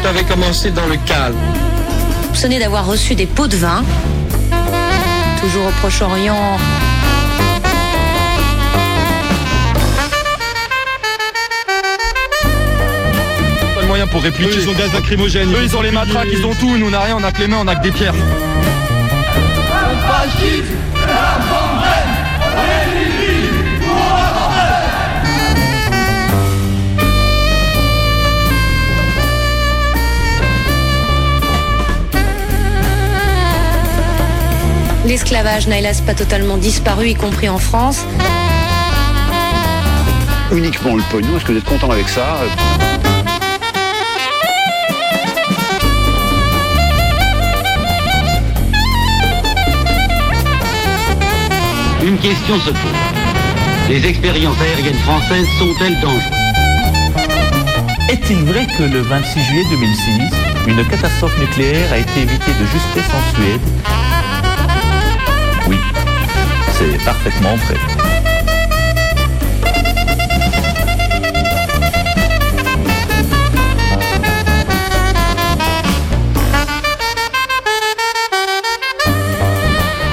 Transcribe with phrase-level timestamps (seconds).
[0.00, 1.36] tout avait commencé dans le calme.
[2.24, 3.84] Soupçonné d'avoir reçu des pots de vin.
[5.40, 6.58] Toujours au Proche-Orient.
[13.74, 14.50] Pas de moyens pour répliquer.
[14.50, 15.48] Eux, ils ont gaz lacrymogène.
[15.54, 16.76] Eux, ils ont les matraques, ils ont tout.
[16.76, 18.14] Nous, on n'a rien, on a que les mains, on a que des pierres.
[35.20, 38.04] L'esclavage n'a hélas pas totalement disparu, y compris en France.
[40.52, 41.36] uniquement le pognon.
[41.36, 42.38] Est-ce que vous êtes content avec ça?
[52.04, 52.78] Une question se pose.
[53.88, 56.22] Les expériences aériennes françaises sont-elles dangereuses?
[58.08, 60.22] Est-il vrai que le 26 juillet 2006,
[60.68, 64.17] une catastrophe nucléaire a été évitée de justesse en Suède?
[66.78, 67.74] C'est parfaitement vrai.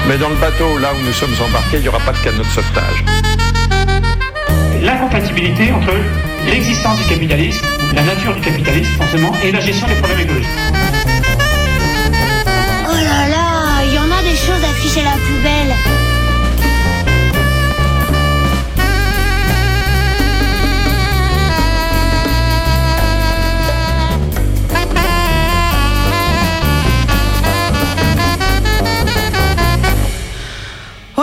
[0.08, 2.42] Mais dans le bateau, là où nous sommes embarqués, il n'y aura pas de canot
[2.42, 3.04] de sauvetage.
[4.82, 5.94] l'incompatibilité entre
[6.46, 10.48] l'existence du capitalisme, la nature du capitalisme forcément, et la gestion des problèmes écologiques.
[12.88, 15.95] Oh là là, il y en a des choses affichées à la poubelle.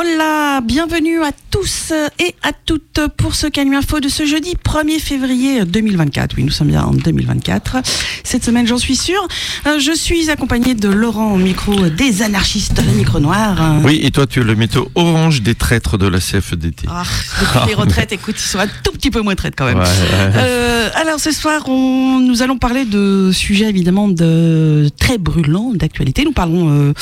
[0.03, 4.99] Hola, bienvenue à tous et à toutes pour ce Canu Info de ce jeudi 1er
[4.99, 6.35] février 2024.
[6.35, 7.77] Oui, nous sommes bien en 2024.
[8.23, 9.25] Cette semaine, j'en suis sûre.
[9.65, 13.79] Euh, Je suis accompagnée de Laurent au micro des anarchistes, le micro noir.
[13.85, 16.85] Oui, et toi, tu es le métaux orange des traîtres de la CFDT.
[16.89, 17.03] Ah,
[17.39, 19.77] depuis les retraites, écoute, ils sont un tout petit peu moins traites quand même.
[19.77, 20.31] Ouais, ouais.
[20.35, 26.25] Euh, alors ce soir, on, nous allons parler de sujets évidemment de très brûlants d'actualité.
[26.25, 26.93] Nous parlerons euh,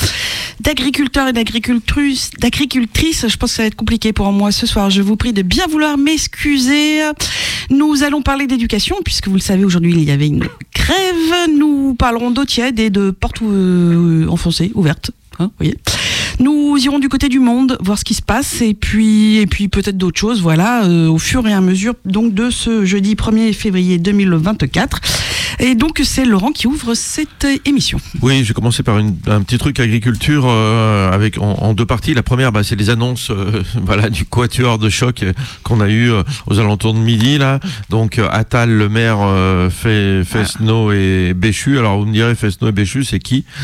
[0.60, 2.30] d'agriculteurs et d'agricultrices.
[3.28, 4.90] Je pense que ça va être compliqué pour moi ce soir.
[4.90, 7.00] Je vous prie de bien vouloir m'excuser.
[7.70, 10.44] Nous allons parler d'éducation puisque vous le savez aujourd'hui il y avait une
[10.74, 11.50] grève.
[11.56, 15.10] Nous parlerons d'eau tiède et de portes euh, enfoncées, ouvertes.
[15.38, 15.76] Hein, voyez.
[16.38, 19.68] Nous irons du côté du monde, voir ce qui se passe, et puis, et puis
[19.68, 23.52] peut-être d'autres choses, voilà, euh, au fur et à mesure donc de ce jeudi 1er
[23.52, 25.00] février 2024.
[25.58, 27.98] Et donc c'est Laurent qui ouvre cette émission.
[28.22, 31.86] Oui, je vais commencer par une- un petit truc agriculture euh, avec en, en deux
[31.86, 32.14] parties.
[32.14, 35.88] La première, bah, c'est les annonces euh, voilà, du quatuor de choc euh, qu'on a
[35.88, 37.38] eu euh, aux alentours de midi.
[37.38, 37.60] là.
[37.90, 41.78] Donc euh, Attal, le maire, euh, fait Fesneau et Béchu.
[41.78, 43.44] Alors vous me direz, Fesneau et Béchu, c'est qui?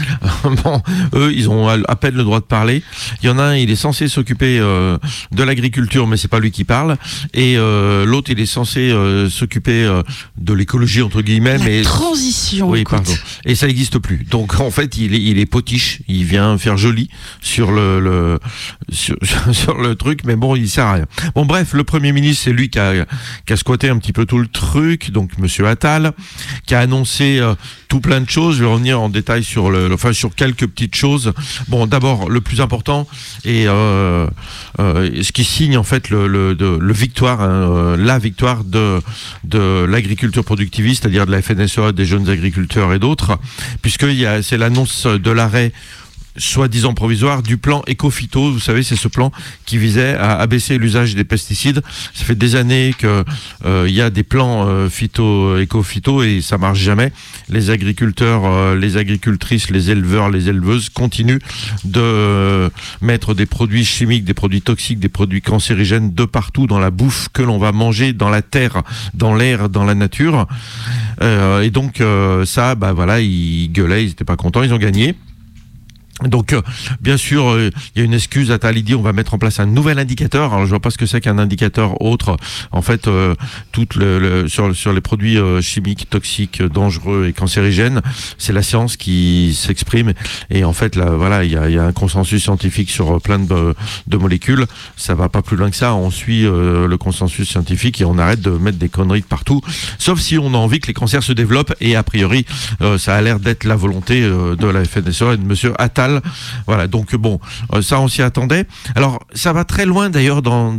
[0.65, 0.82] Bon,
[1.15, 2.82] eux, ils ont à peine le droit de parler.
[3.22, 4.97] Il y en a un, il est censé s'occuper euh,
[5.32, 6.97] de l'agriculture, mais c'est pas lui qui parle.
[7.34, 8.93] Et euh, l'autre, il est censé
[9.31, 10.03] s'occuper euh,
[10.38, 12.69] de l'écologie entre guillemets, La mais transition.
[12.71, 12.97] oui, écoute.
[12.97, 13.12] pardon.
[13.44, 14.25] Et ça n'existe plus.
[14.31, 16.00] Donc en fait, il est, il est potiche.
[16.09, 17.09] Il vient faire joli
[17.41, 18.39] sur le, le
[18.91, 19.16] sur,
[19.53, 21.06] sur le truc, mais bon, il sert à rien.
[21.34, 23.05] Bon, bref, le premier ministre, c'est lui qui a,
[23.47, 25.11] qui a squatté un petit peu tout le truc.
[25.11, 26.12] Donc Monsieur Attal,
[26.66, 27.55] qui a annoncé euh,
[27.89, 28.56] tout plein de choses.
[28.56, 31.33] Je vais revenir en détail sur le, enfin sur quelques petites choses.
[31.69, 33.06] Bon, d'abord le plus important
[33.45, 34.27] et euh,
[34.81, 39.00] euh, ce qui signe en fait le, le, de- le victoire, hein, la victoire de
[39.45, 43.39] de l'agriculture productiviste, c'est-à-dire de la FNSEA, des jeunes agriculteurs et d'autres,
[43.83, 44.06] puisque
[44.43, 45.73] c'est l'annonce de l'arrêt
[46.38, 48.53] soi-disant provisoire du plan Ecophyto.
[48.53, 49.32] Vous savez, c'est ce plan
[49.66, 51.82] qui visait à abaisser l'usage des pesticides.
[52.15, 53.25] Ça fait des années que
[53.65, 57.12] euh, il y a des plans euh, phyto, éco-phyto et ça marche jamais.
[57.48, 61.41] Les agriculteurs, euh, les agricultrices, les éleveurs, les éleveuses continuent
[61.84, 66.91] de mettre des produits chimiques, des produits toxiques, des produits cancérigènes de partout dans la
[66.91, 68.83] bouffe que l'on va manger, dans la terre,
[69.15, 70.47] dans l'air, dans la nature.
[71.22, 74.78] Euh, et donc euh, ça, bah voilà, ils gueulaient, ils étaient pas contents, ils ont
[74.78, 75.15] gagné.
[76.24, 76.62] Donc, euh,
[77.00, 78.50] bien sûr, euh, il y a une excuse.
[78.50, 80.53] Attal il dit on va mettre en place un nouvel indicateur.
[80.53, 82.36] Alors, je vois pas ce que c'est qu'un indicateur autre.
[82.72, 83.34] En fait, euh,
[83.70, 88.00] tout le, le- sur, les produits chimiques, toxiques, dangereux et cancérigènes,
[88.36, 90.12] c'est la science qui s'exprime.
[90.50, 93.74] Et en fait, là, voilà, il y a, un consensus scientifique sur plein de,
[94.06, 94.66] de molécules.
[94.97, 95.94] Ça va pas plus loin que ça.
[95.94, 99.60] On suit le consensus scientifique et on arrête de mettre des conneries partout.
[99.98, 101.74] Sauf si on a envie que les cancers se développent.
[101.80, 102.47] Et a priori,
[102.98, 106.08] ça a l'air d'être la volonté de la FNSEA et de Monsieur Attal
[106.66, 107.41] Voilà, donc bon,
[107.72, 108.66] euh, ça on s'y attendait.
[108.95, 110.77] Alors ça va très loin d'ailleurs dans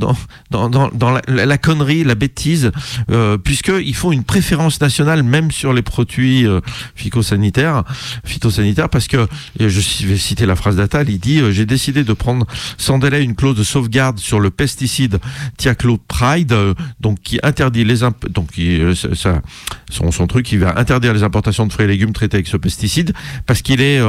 [0.51, 2.71] la, connerie, la bêtise,
[3.11, 6.61] euh, puisque ils font une préférence nationale même sur les produits euh,
[6.95, 7.83] phytosanitaires,
[8.23, 9.27] phytosanitaires, parce que
[9.59, 12.45] je vais citer la phrase d'Attal, il dit euh, j'ai décidé de prendre
[12.77, 15.19] sans délai une clause de sauvegarde sur le pesticide
[15.57, 17.99] thiaclopride, euh, donc qui interdit les
[18.53, 18.79] qui,
[19.89, 23.13] son, truc, il va interdire les importations de fruits et légumes traités avec ce pesticide
[23.45, 23.99] parce qu'il est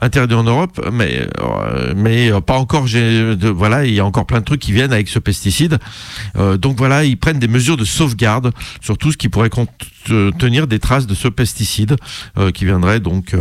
[0.00, 2.86] interdit en Europe, mais euh, mais euh, pas encore.
[3.54, 5.78] voilà, il y a encore plein de trucs qui viennent avec ce pesticide.
[6.36, 10.66] Euh, donc voilà, ils prennent des mesures de sauvegarde sur tout ce qui pourrait contenir
[10.66, 11.96] des traces de ce pesticide
[12.54, 13.34] qui viendrait donc.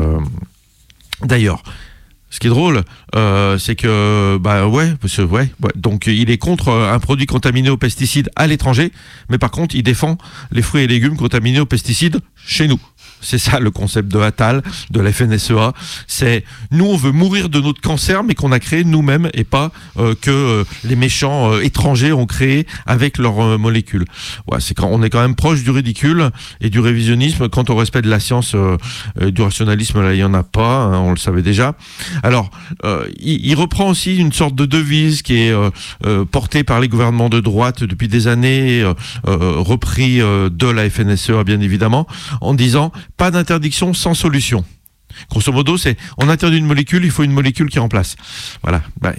[1.23, 1.63] D'ailleurs.
[2.29, 2.81] Ce qui est drôle,
[3.59, 8.31] c'est que bah ouais, ouais, ouais, donc il est contre un produit contaminé aux pesticides
[8.35, 8.91] à l'étranger,
[9.29, 10.17] mais par contre il défend
[10.51, 12.79] les fruits et légumes contaminés aux pesticides chez nous.
[13.23, 14.61] C'est ça le concept de Attal,
[14.91, 15.73] de la FNSEA.
[16.07, 19.71] C'est nous on veut mourir de notre cancer, mais qu'on a créé nous-mêmes et pas
[19.97, 24.05] euh, que euh, les méchants euh, étrangers ont créé avec leurs molécules.
[24.81, 26.29] On est quand même proche du ridicule
[26.61, 28.55] et du révisionnisme quant au respect de la science,
[29.21, 31.75] du rationalisme là il y en a pas, hein, on le savait déjà.
[32.21, 32.49] Alors
[33.19, 35.53] il, il reprend aussi une sorte de devise qui est
[36.31, 38.83] portée par les gouvernements de droite depuis des années,
[39.25, 42.07] repris de la FNSEA bien évidemment,
[42.41, 42.91] en disant
[43.23, 44.65] pas d'interdiction sans solution.
[45.29, 48.15] Grosso modo, c'est on interdit une molécule, il faut une molécule qui remplace.
[48.61, 48.81] Voilà.
[49.01, 49.13] Bah,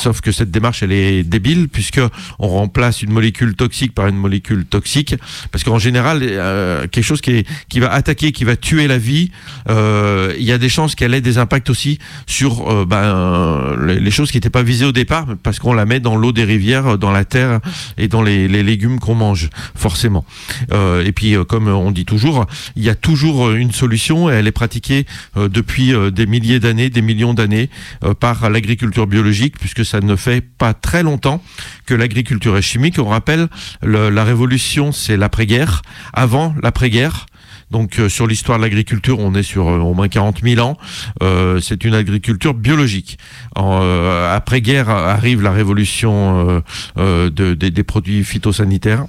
[0.00, 2.00] sauf que cette démarche, elle est débile puisque
[2.38, 5.14] on remplace une molécule toxique par une molécule toxique,
[5.50, 8.98] parce qu'en général, euh, quelque chose qui, est, qui va attaquer, qui va tuer la
[8.98, 9.30] vie,
[9.68, 14.10] euh, il y a des chances qu'elle ait des impacts aussi sur euh, ben, les,
[14.10, 16.98] choses qui n'étaient pas visées au départ, parce qu'on la met dans l'eau des rivières,
[16.98, 17.60] dans la terre
[17.96, 20.24] et dans les, les légumes qu'on mange, forcément.
[20.72, 22.46] Euh, et puis, comme on dit toujours,
[22.76, 25.06] il y a toujours une solution et elle est pratiquée
[25.46, 27.70] depuis euh, des milliers d'années, des millions d'années
[28.02, 31.40] euh, par l'agriculture biologique, puisque ça ne fait pas très longtemps
[31.86, 32.98] que l'agriculture est chimique.
[32.98, 33.46] On rappelle,
[33.82, 35.82] le- la révolution, c'est l'après-guerre.
[36.12, 37.26] Avant l'après-guerre,
[37.70, 40.78] donc euh, sur l'histoire de l'agriculture, on est sur euh, au moins 40 000 ans.
[41.22, 43.18] Euh, c'est une agriculture biologique.
[43.58, 46.60] Euh, Après-guerre arrive la révolution euh,
[46.96, 49.04] euh, de- des- des produits phytosanitaires.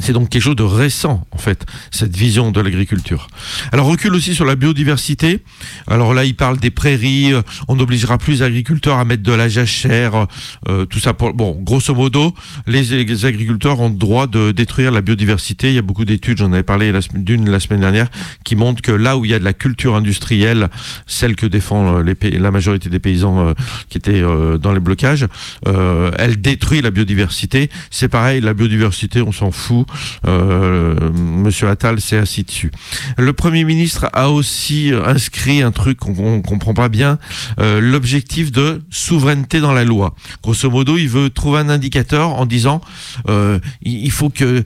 [0.00, 3.28] C'est donc quelque chose de récent, en fait, cette vision de l'agriculture.
[3.72, 5.40] Alors, recul aussi sur la biodiversité.
[5.86, 7.32] Alors là, il parle des prairies.
[7.32, 10.26] euh, On n'obligera plus les agriculteurs à mettre de la jachère,
[10.68, 11.14] euh, tout ça.
[11.14, 11.32] Pour...
[11.32, 12.34] Bon, grosso modo,
[12.66, 15.68] les, agriculteurs ont le droit de détruire la biodiversité.
[15.68, 18.08] Il y a beaucoup d'études, j'en avais parlé d'une la semaine dernière,
[18.44, 20.68] qui montrent que là où il y a de la culture industrielle,
[21.06, 23.54] celle que défend euh, la majorité des paysans euh,
[23.88, 25.26] qui étaient euh, dans les blocages,
[25.66, 27.70] euh, elle détruit la biodiversité.
[27.90, 29.83] C'est pareil, la biodiversité, on s'en fout.
[30.26, 32.70] Euh, Monsieur Attal s'est assis dessus.
[33.16, 37.18] Le Premier ministre a aussi inscrit un truc qu'on ne comprend pas bien,
[37.60, 40.14] euh, l'objectif de souveraineté dans la loi.
[40.42, 42.80] Grosso modo, il veut trouver un indicateur en disant
[43.28, 44.64] euh, il faut que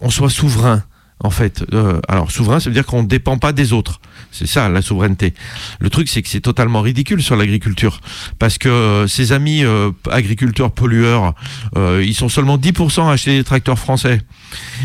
[0.00, 0.82] on soit souverain.
[1.24, 1.64] En fait,
[2.08, 4.00] alors souverain, ça veut dire qu'on ne dépend pas des autres.
[4.38, 5.32] C'est ça la souveraineté.
[5.80, 8.00] Le truc, c'est que c'est totalement ridicule sur l'agriculture,
[8.38, 11.32] parce que euh, ces amis euh, agriculteurs pollueurs,
[11.76, 14.20] euh, ils sont seulement 10% à acheter des tracteurs français.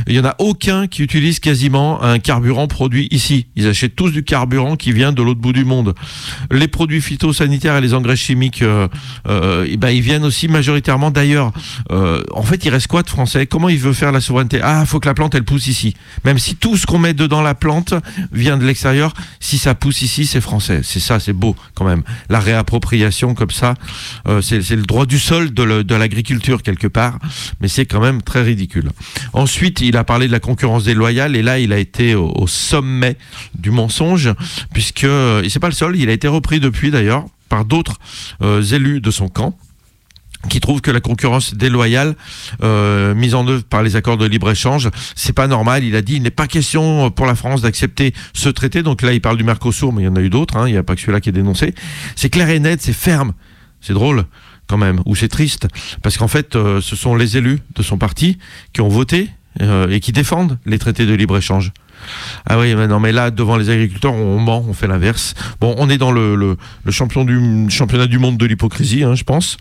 [0.07, 3.47] Il y en a aucun qui utilise quasiment un carburant produit ici.
[3.57, 5.95] Ils achètent tous du carburant qui vient de l'autre bout du monde.
[6.49, 11.51] Les produits phytosanitaires et les engrais chimiques, eh ben, ils viennent aussi majoritairement d'ailleurs.
[11.89, 13.45] En fait, il reste quoi de français?
[13.45, 14.59] Comment il veut faire la souveraineté?
[14.63, 15.95] Ah, faut que la plante elle pousse ici.
[16.25, 17.93] Même si tout ce qu'on met dedans la plante
[18.31, 20.81] vient de l'extérieur, si ça pousse ici, c'est français.
[20.83, 22.03] C'est ça, c'est beau quand même.
[22.29, 23.73] La réappropriation comme ça,
[24.27, 27.19] euh, c'est le droit du sol de l'agriculture quelque part,
[27.59, 28.91] mais c'est quand même très ridicule.
[29.33, 33.17] Ensuite, il a parlé de la concurrence déloyale et là, il a été au, sommet
[33.55, 34.31] du mensonge,
[34.73, 37.97] puisque et c'est pas le seul, il a été repris depuis d'ailleurs par d'autres
[38.41, 39.57] euh, élus de son camp
[40.49, 42.15] qui trouvent que la concurrence déloyale
[42.63, 45.83] euh, mise en œuvre par les accords de libre-échange, c'est pas normal.
[45.83, 48.83] Il a dit il n'est pas question pour la France d'accepter ce traité.
[48.83, 50.57] Donc là, il parle du Mercosur, mais il y en a eu d'autres.
[50.57, 50.67] hein.
[50.67, 51.73] Il n'y a pas que celui-là qui est dénoncé.
[52.15, 53.33] C'est clair et net, c'est ferme.
[53.81, 54.25] C'est drôle
[54.67, 55.67] quand même, ou c'est triste,
[56.01, 58.37] parce qu'en fait, euh, ce sont les élus de son parti
[58.71, 59.29] qui ont voté
[59.59, 61.73] euh, et qui défendent les traités de libre-échange.
[62.47, 65.33] Ah oui, mais non, mais là, devant les agriculteurs, on ment, on fait l'inverse.
[65.59, 66.57] Bon, on est dans le,
[66.89, 69.57] championnat du monde de l'hypocrisie, hein, je pense.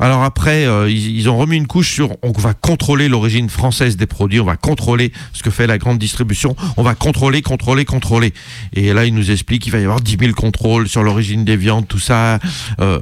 [0.00, 3.96] Alors après, euh, ils, ils ont remis une couche sur on va contrôler l'origine française
[3.96, 7.84] des produits, on va contrôler ce que fait la grande distribution, on va contrôler, contrôler,
[7.84, 8.32] contrôler.
[8.72, 11.56] Et là, ils nous expliquent qu'il va y avoir 10 000 contrôles sur l'origine des
[11.56, 12.38] viandes, tout ça.
[12.80, 13.00] Euh,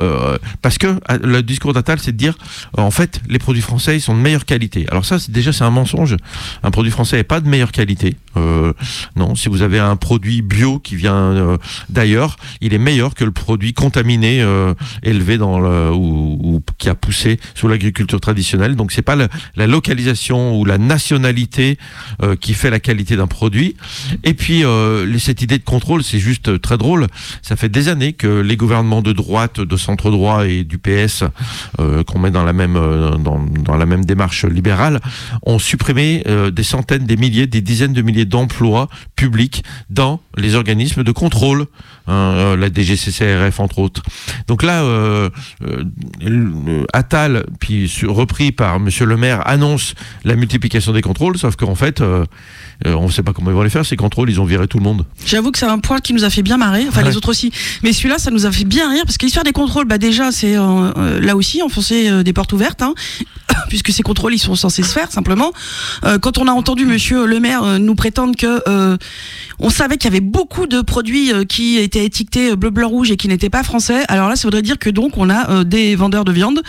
[0.00, 2.36] euh, parce que euh, le discours d'Attal, c'est de dire,
[2.78, 4.86] euh, en fait, les produits français sont de meilleure qualité.
[4.90, 6.16] Alors ça, déjà c'est un mensonge.
[6.62, 8.16] Un produit français n'est pas de meilleure qualité.
[8.36, 8.72] Euh,
[9.16, 11.56] non, si vous avez un produit bio qui vient euh,
[11.88, 16.94] d'ailleurs, il est meilleur que le produit contaminé euh, élevé dans le ou, qui a
[16.94, 18.76] poussé sous l'agriculture traditionnelle.
[18.76, 21.78] Donc c'est pas la localisation ou la nationalité
[22.22, 23.76] euh, qui fait la qualité d'un produit.
[24.24, 24.64] Et puis
[25.18, 27.06] cette idée de contrôle, c'est juste très drôle.
[27.42, 31.24] Ça fait des années que les gouvernements de droite, de centre droit et du PS
[31.78, 35.00] qu'on met dans la même dans, la même démarche libérale
[35.44, 41.02] ont supprimé des centaines, des milliers, des dizaines de milliers d'emplois publics dans les organismes
[41.04, 41.66] de contrôle,
[42.06, 44.02] hein, euh, la DGCCRF entre autres.
[44.48, 45.28] Donc là, euh,
[45.64, 51.56] euh, Attal, puis sur- repris par Monsieur le Maire, annonce la multiplication des contrôles, sauf
[51.56, 52.24] qu'en fait, euh,
[52.84, 54.30] on ne sait pas comment ils vont les faire ces contrôles.
[54.30, 55.04] Ils ont viré tout le monde.
[55.26, 57.08] J'avoue que c'est un point qui nous a fait bien marrer, enfin Ouais.
[57.10, 57.52] les autres aussi.
[57.82, 60.32] Mais celui-là, ça nous a fait bien rire parce que l'histoire des contrôles, bah déjà,
[60.32, 62.94] c'est là aussi enfoncer des portes ouvertes, hein,
[63.68, 65.52] puisque ces contrôles, ils sont censés se faire simplement.
[66.20, 68.98] Quand on a entendu Monsieur le Maire nous prétendre que euh,
[69.58, 72.88] on savait qu'il y avait beaucoup de produits euh, qui étaient étiquetés euh, bleu, blanc,
[72.88, 74.04] rouge et qui n'étaient pas français.
[74.08, 76.62] Alors là, ça voudrait dire que donc on a euh, des vendeurs de viande,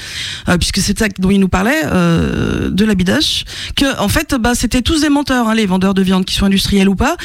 [0.47, 3.45] euh, puisque c'est ça dont il nous parlait, de la bidache,
[3.75, 6.45] que en fait, bah, c'était tous des menteurs, hein, les vendeurs de viande, qui sont
[6.45, 7.17] industriels ou pas.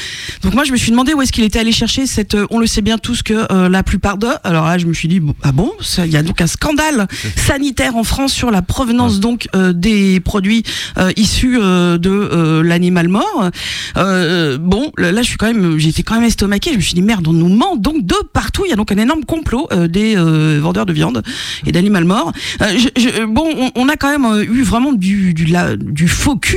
[0.43, 2.35] Donc moi, je me suis demandé où est-ce qu'il était allé chercher cette.
[2.49, 4.27] on le sait bien tous que la plupart de.
[4.43, 7.07] Alors là, je me suis dit bon, ah bon, il y a donc un scandale
[7.35, 10.63] sanitaire en France sur la provenance donc des produits
[11.15, 13.49] issus de l'animal mort.
[14.09, 16.71] Euh, bon, là, je suis quand même, j'étais quand même estomaqué.
[16.71, 18.63] Je me suis dit merde, on nous ment donc de partout.
[18.65, 21.23] Il y a donc un énorme complot euh, des euh, vendeurs de viande
[21.65, 22.31] et d'animal mort.
[23.27, 26.07] Bon, on, a quand même eu vraiment du du,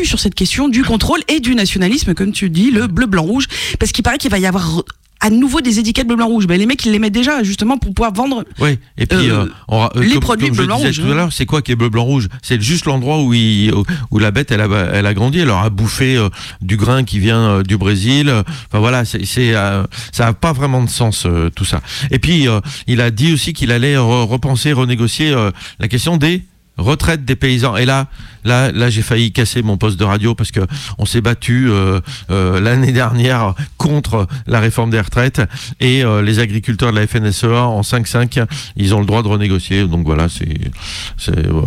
[0.04, 3.47] sur cette question du contrôle et du nationalisme, comme tu dis, le bleu, blanc, rouge,
[3.78, 4.82] parce qu'il paraît qu'il va y avoir
[5.22, 6.46] à nouveau des étiquettes bleu, blanc, rouge.
[6.46, 8.44] Ben, les mecs, ils les mettent déjà justement pour pouvoir vendre.
[8.58, 11.06] Oui, et puis Euh, euh, on euh, les comme, produits comme bleu, blanc, rouge, tout
[11.06, 11.14] à hein.
[11.14, 12.28] l'heure, c'est quoi qui est bleu blanc rouge?
[12.42, 13.72] C'est juste l'endroit où il,
[14.10, 16.28] où, la bête elle a, elle a grandi, elle aura bouffé euh,
[16.60, 18.30] du grain qui vient euh, du Brésil.
[18.66, 19.52] Enfin voilà, c'est
[20.12, 21.80] ça a pas vraiment de sens tout ça.
[22.10, 22.48] Et puis
[22.86, 25.34] il a dit aussi qu'il allait re- repenser, renégocier
[25.78, 26.42] la question des
[26.76, 27.76] retraites des paysans.
[27.76, 28.08] Et là,
[28.44, 30.61] là, là, j'ai failli casser mon poste de radio parce que
[30.99, 35.42] on s'est battu euh, euh, l'année dernière contre la réforme des retraites
[35.80, 38.44] et euh, les agriculteurs de la FNSEA en 5-5,
[38.76, 39.87] ils ont le droit de renégocier.
[39.87, 40.70] Donc voilà, c'est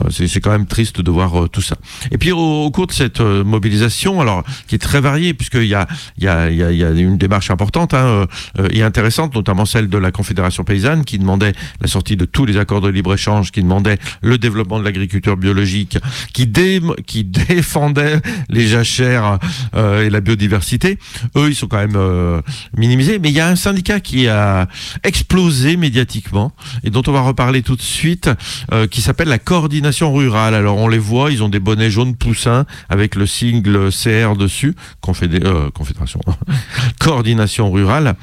[0.10, 1.76] c'est quand même triste de voir euh, tout ça.
[2.12, 5.76] Et puis au, cours de cette euh, mobilisation, alors qui est très variée puisqu'il y
[5.76, 8.28] a il y a y a, y a une démarche importante hein,
[8.60, 12.46] euh, et intéressante, notamment celle de la Confédération paysanne qui demandait la sortie de tous
[12.46, 15.98] les accords de libre échange, qui demandait le développement de l'agriculture biologique,
[16.34, 16.65] qui dé-
[17.06, 19.40] qui défendait les jachères
[19.76, 20.98] euh, et la biodiversité.
[21.36, 22.42] Eux, ils sont quand même euh,
[22.78, 23.20] minimisés.
[23.20, 24.68] Mais il y a un syndicat qui a
[25.04, 26.52] explosé médiatiquement
[26.84, 28.30] et dont on va reparler tout de suite,
[28.72, 30.56] euh, qui s'appelle la coordination rurale.
[30.56, 34.76] Alors on les voit, ils ont des bonnets jaunes poussins avec le sigle CR dessus,
[35.02, 35.42] Confédé-
[35.74, 36.20] Confédération,
[37.00, 38.16] coordination rurale.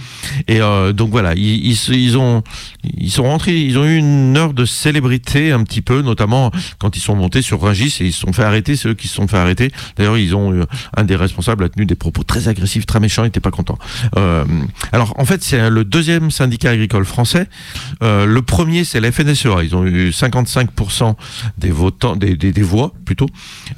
[0.48, 0.60] Et
[0.94, 2.42] donc voilà, ils ont
[2.84, 6.96] ils sont rentrés, ils ont eu une heure de célébrité un petit peu, notamment quand
[6.96, 9.14] ils sont montés sur Rungis et ils se sont fait arrêter, c'est eux qui se
[9.14, 9.70] sont fait arrêter.
[9.96, 10.62] D'ailleurs, ils ont eu
[10.96, 13.78] un des responsables a tenu des propos très agressifs, très méchants, il était pas content.
[14.16, 14.44] Euh,
[14.92, 17.48] alors en fait, c'est le deuxième syndicat agricole français.
[18.02, 19.62] Euh, le premier, c'est la FNSEA.
[19.62, 21.14] Ils ont eu 55%
[21.58, 23.26] des votants, des, des, des voix plutôt.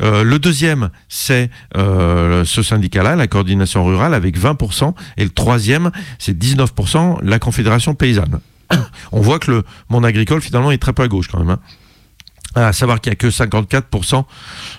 [0.01, 4.95] Euh, le deuxième, c'est euh, ce syndicat-là, la coordination rurale, avec 20%.
[5.17, 8.41] Et le troisième, c'est 19%, la Confédération paysanne.
[9.13, 11.51] On voit que le monde agricole, finalement, est très peu à gauche quand même.
[11.51, 11.59] hein.
[12.57, 14.25] À savoir qu'il n'y a que 54%,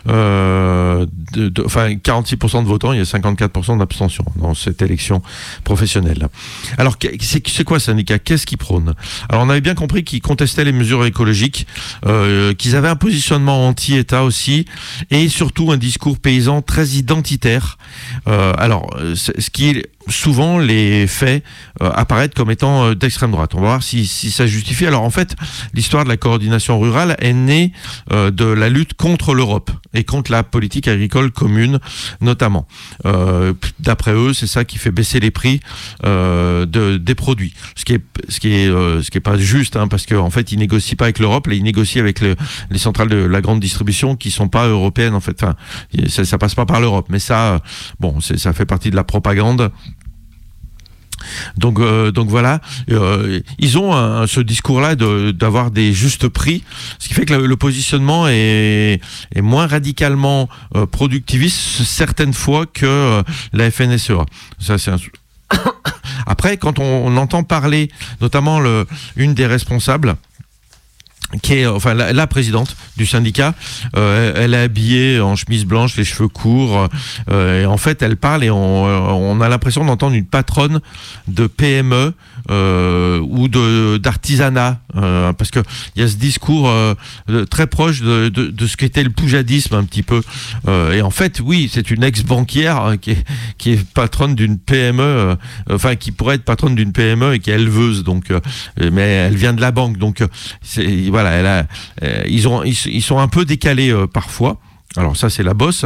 [0.07, 5.21] euh, de, de- enfin 46% de votants, il y a 54% d'abstention dans cette élection
[5.65, 6.29] professionnelle.
[6.77, 8.17] Alors, c'est quoi ce syndicat?
[8.17, 8.93] Qu'est-ce qu'ils prônent
[9.27, 11.67] Alors, on avait bien compris qu'ils contestaient les mesures écologiques,
[12.05, 14.65] euh, qu'ils avaient un positionnement anti-État aussi,
[15.11, 17.77] et surtout un discours paysan très identitaire.
[18.29, 21.43] Euh, alors, ce qui souvent les fait
[21.81, 23.53] euh, apparaître comme étant euh, d'extrême droite.
[23.55, 24.85] On va voir si, ça justifie.
[24.85, 25.35] Alors en fait,
[25.73, 27.71] l'histoire de la coordination rurale est née
[28.11, 31.79] euh, de la lutte contre l'Europe et contre la politique agricole commune
[32.21, 32.67] notamment.
[33.05, 35.59] Euh, D'après eux, c'est ça qui fait baisser les prix
[36.03, 37.53] de, des produits.
[37.75, 40.51] Ce qui est ce qui est ce qui est pas juste, hein, parce qu'en fait,
[40.51, 42.35] ils négocient pas avec l'Europe, ils négocient avec le-
[42.69, 45.43] les centrales de la grande distribution qui sont pas européennes en fait.
[46.07, 47.61] Ça, ça passe pas par l'Europe, mais ça,
[47.99, 49.71] bon, ça fait partie de la propagande.
[51.57, 56.63] Donc, euh, donc voilà, euh, ils ont ce discours-là d'avoir des justes prix,
[56.99, 58.99] ce qui fait que le, positionnement est,
[59.33, 64.25] est moins radicalement euh, productiviste certaines fois que la FNSEA.
[64.59, 64.91] Ça, c'est.
[66.25, 67.89] Après, quand on, entend parler,
[68.19, 68.59] notamment
[69.15, 70.15] une des responsables,
[71.41, 73.53] qui est enfin la, présidente du syndicat.
[73.95, 76.87] Euh, elle est habillée en chemise blanche, les cheveux courts.
[77.29, 80.79] euh, et en fait, elle parle et on, euh, a l'impression d'entendre une patronne
[81.27, 82.13] de PME
[82.49, 85.59] ou de d'artisanat, euh, parce que
[85.95, 86.93] il y a ce discours euh,
[87.49, 90.21] très proche de, de, de ce qu'était le poujadisme un petit peu.
[90.67, 93.23] Euh, et en fait, oui, c'est une ex-banquière hein, qui, est,
[93.57, 95.35] qui est patronne d'une PME, euh,
[95.69, 98.03] enfin qui pourrait être patronne d'une PME et qui est éleveuse.
[98.03, 98.39] Donc, euh,
[98.91, 100.27] mais elle vient de la banque, donc euh,
[100.61, 101.67] c'est voilà, elle a,
[102.03, 104.57] euh, ils ont, ils, ils sont un peu décalés euh, parfois.
[104.97, 105.85] Alors ça, c'est la bosse.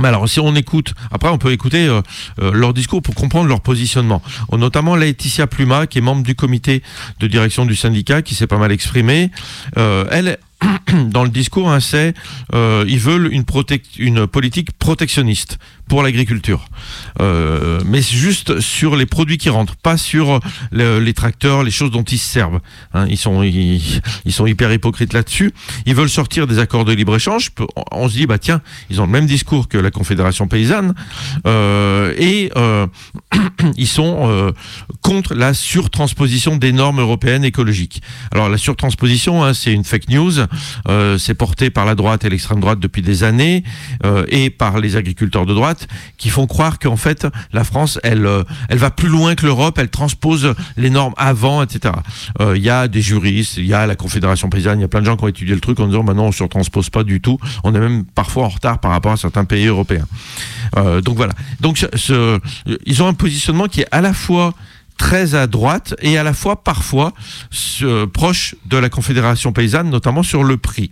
[0.00, 2.02] Mais alors, si on écoute, après, on peut écouter euh,
[2.40, 4.22] euh, leur discours pour comprendre leur positionnement.
[4.52, 6.82] Euh, Notamment Laetitia Pluma, qui est membre du comité
[7.20, 9.30] de direction du syndicat, qui s'est pas mal exprimée.
[9.78, 10.38] Euh, elle,
[11.10, 12.14] dans le discours, hein, c'est
[12.54, 13.44] euh, ils veulent une,
[14.26, 15.58] politique protectionniste
[15.88, 16.66] pour l'agriculture.
[17.20, 21.90] Euh, mais juste sur les produits qui rentrent, pas sur le- les tracteurs, les choses
[21.90, 22.60] dont ils se servent.
[22.94, 25.52] Hein, ils, sont, ils, sont hyper hypocrites là-dessus.
[25.86, 27.50] Ils veulent sortir des accords de libre-échange.
[27.92, 28.60] On se dit, bah tiens,
[28.90, 30.94] ils ont le même discours que la Confédération paysanne.
[31.46, 32.86] Euh, et euh,
[33.76, 34.52] ils sont
[35.02, 38.02] contre la surtransposition des normes européennes écologiques.
[38.32, 40.32] Alors la surtransposition, hein, c'est une fake news.
[41.18, 43.64] C'est porté par la droite et l'extrême droite depuis des années
[44.28, 45.73] et par les agriculteurs de droite
[46.16, 49.78] qui font croire qu'en fait la France, elle, euh, elle va plus loin que l'Europe,
[49.78, 51.94] elle transpose les normes avant, etc.
[52.40, 54.88] Euh, Il y a des juristes, il y a la Confédération paysanne, il y a
[54.88, 57.04] plein de gens qui ont étudié le truc en disant, bah non, on surtranspose pas
[57.04, 57.38] du tout.
[57.64, 60.06] On est même parfois en retard par rapport à certains pays européens.
[60.76, 61.32] Euh, donc voilà.
[61.60, 61.84] Donc
[62.86, 64.54] ils ont un positionnement qui est à la fois
[64.96, 67.12] très à droite et à la fois parfois
[68.12, 70.90] proche de la Confédération paysanne, notamment sur le prix.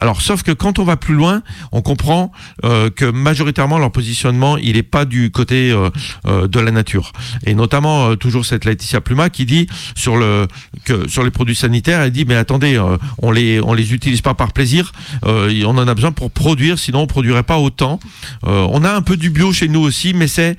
[0.00, 1.42] Alors, sauf que quand on va plus loin,
[1.72, 2.32] on comprend
[2.64, 5.90] euh, que majoritairement leur positionnement, il n'est pas du côté euh,
[6.26, 7.12] euh, de la nature.
[7.44, 10.46] Et notamment toujours cette Laetitia Pluma qui dit sur le
[10.84, 12.80] que sur les produits sanitaires, elle dit mais attendez,
[13.18, 14.92] on les on les utilise pas par plaisir,
[15.22, 18.00] on en a besoin pour produire, sinon on produirait pas autant.
[18.42, 20.56] On a un peu du bio chez nous aussi, mais c'est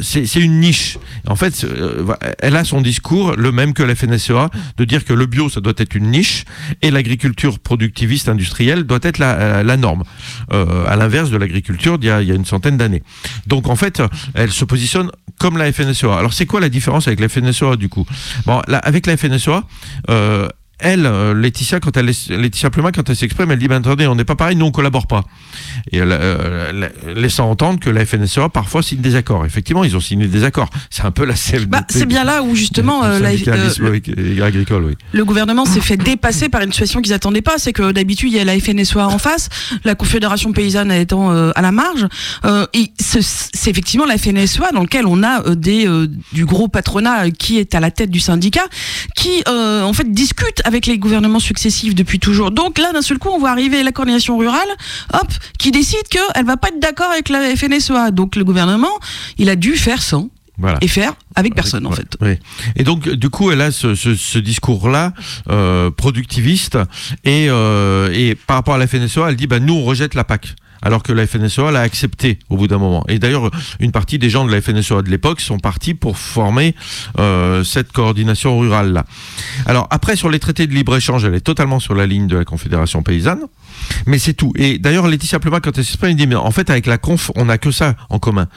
[0.00, 0.98] c'est une niche.
[1.28, 2.04] En fait, euh,
[2.40, 5.60] elle a son discours, le même que la FNSEA, de dire que le bio, ça
[5.60, 6.44] doit être une niche,
[6.82, 10.04] et l'agriculture productiviste industrielle doit être la, euh, norme,
[10.52, 13.02] euh, à l'inverse de l'agriculture d'il y, a- il y a une centaine d'années.
[13.46, 14.02] Donc en fait,
[14.34, 16.16] elle se positionne comme la FNSEA.
[16.18, 18.06] Alors c'est quoi la différence avec la FNSEA du coup?
[18.46, 19.62] Bon, avec la FNSEA,
[20.80, 24.14] elle, euh, Laetitia, quand elle, Laetitia Pluma, quand elle s'exprime, elle dit, ben attendez, on
[24.14, 25.24] n'est pas pareil, nous on collabore pas.
[25.92, 29.44] Et elle, euh, la- laissant entendre que la FNSEA parfois signe des accords.
[29.46, 30.70] Effectivement, ils ont signé des accords.
[30.90, 31.66] C'est un peu la CFDT.
[31.66, 34.08] Bah, c'est bien là où justement euh, la- euh, avec-
[34.42, 34.94] agricole, oui.
[35.12, 37.54] le gouvernement s'est fait dépasser par une situation qu'ils attendaient pas.
[37.58, 39.48] C'est que d'habitude il y a la FNSEA en face,
[39.84, 42.06] la Confédération paysanne étant euh, à la marge.
[42.44, 46.44] Euh, et ce- c'est effectivement la FNSEA dans lequel on a euh, des euh, du
[46.44, 48.64] gros patronat qui est à la tête du syndicat,
[49.16, 52.50] qui euh, en fait discute avec les gouvernements successifs depuis toujours.
[52.52, 54.68] Donc là d'un seul coup on voit arriver la coordination rurale,
[55.14, 55.28] hop,
[55.58, 58.10] qui décide qu'elle va pas être d'accord avec la FNSEA.
[58.12, 58.94] Donc le gouvernement
[59.38, 60.28] il a dû faire sans
[60.58, 60.78] Voilà.
[60.80, 62.40] et faire avec personne en Ouais, fait.
[62.76, 65.12] Et donc, du coup, elle a ce, ce, ce discours-là,
[65.50, 66.76] euh, productiviste,
[67.24, 70.24] et, euh, et par rapport à la FNSEA, elle dit, bah, nous, on rejette la
[70.24, 70.56] PAC.
[70.82, 73.04] Alors que la FNSEA l'a accepté au bout d'un moment.
[73.08, 76.74] Et d'ailleurs, une partie des gens de la FNSEA de l'époque sont partis pour former
[77.18, 79.04] euh, cette coordination rurale-là.
[79.66, 82.44] Alors après, sur les traités de libre-échange, elle est totalement sur la ligne de la
[82.44, 83.40] Confédération paysanne.
[84.06, 84.52] Mais c'est tout.
[84.56, 87.30] Et d'ailleurs, Laetitia Pluma, quand elle s'exprime, elle dit, mais en fait, avec la conf,
[87.36, 88.48] on n'a que ça en commun.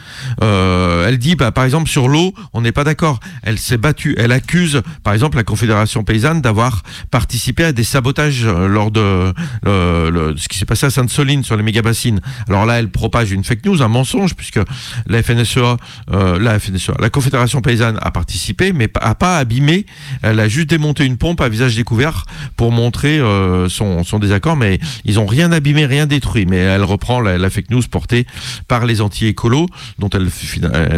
[0.43, 3.19] Euh, elle dit, bah, par exemple, sur l'eau, on n'est pas d'accord.
[3.43, 4.15] Elle s'est battue.
[4.17, 9.33] Elle accuse, par exemple, la Confédération paysanne d'avoir participé à des sabotages euh, lors de
[9.65, 12.21] le- ce qui s'est passé à Sainte-Soline sur les méga-bassines.
[12.47, 14.59] Alors là, elle propage une fake news, un mensonge, puisque
[15.07, 15.77] la FNSEA,
[16.11, 19.85] euh, la FNSEA, la Confédération paysanne a participé, mais a pas abîmé.
[20.21, 24.55] Elle a juste démonté une pompe à visage découvert pour montrer euh, son, son désaccord,
[24.55, 24.79] mais
[25.11, 26.45] ils ont rien abîmé, rien détruit.
[26.45, 28.25] Mais elle reprend la, la fake news portée
[28.67, 29.67] par les anti-écolos,
[29.99, 30.29] dont elle,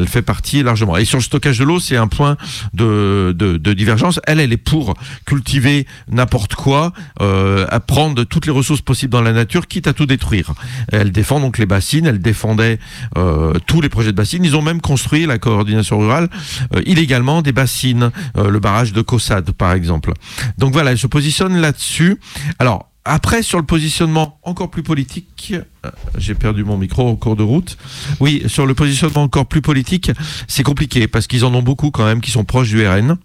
[0.07, 0.97] fait partie largement.
[0.97, 2.37] Et sur le stockage de l'eau, c'est un point
[2.73, 3.33] de,
[3.73, 4.19] divergence.
[4.25, 4.93] Elle, elle est pour
[5.25, 9.93] cultiver n'importe quoi, euh, à prendre toutes les ressources possibles dans la nature, quitte à
[9.93, 10.53] tout détruire.
[10.91, 12.79] Elle défend donc les bassines, elle défendait
[13.17, 14.45] euh, tous les projets de bassines.
[14.45, 16.29] Ils ont même construit, la coordination rurale,
[16.75, 20.13] euh, illégalement des bassines, euh, le barrage de Cossade par exemple.
[20.57, 22.19] Donc voilà, elle se positionne là-dessus.
[22.59, 27.35] Alors, après, sur le positionnement encore plus politique, euh, j'ai perdu mon micro au cours
[27.35, 27.77] de route.
[28.21, 30.11] Oui, sur le positionnement encore plus politique,
[30.47, 33.17] c'est compliqué parce qu'ils en ont beaucoup quand même qui sont proches du RN.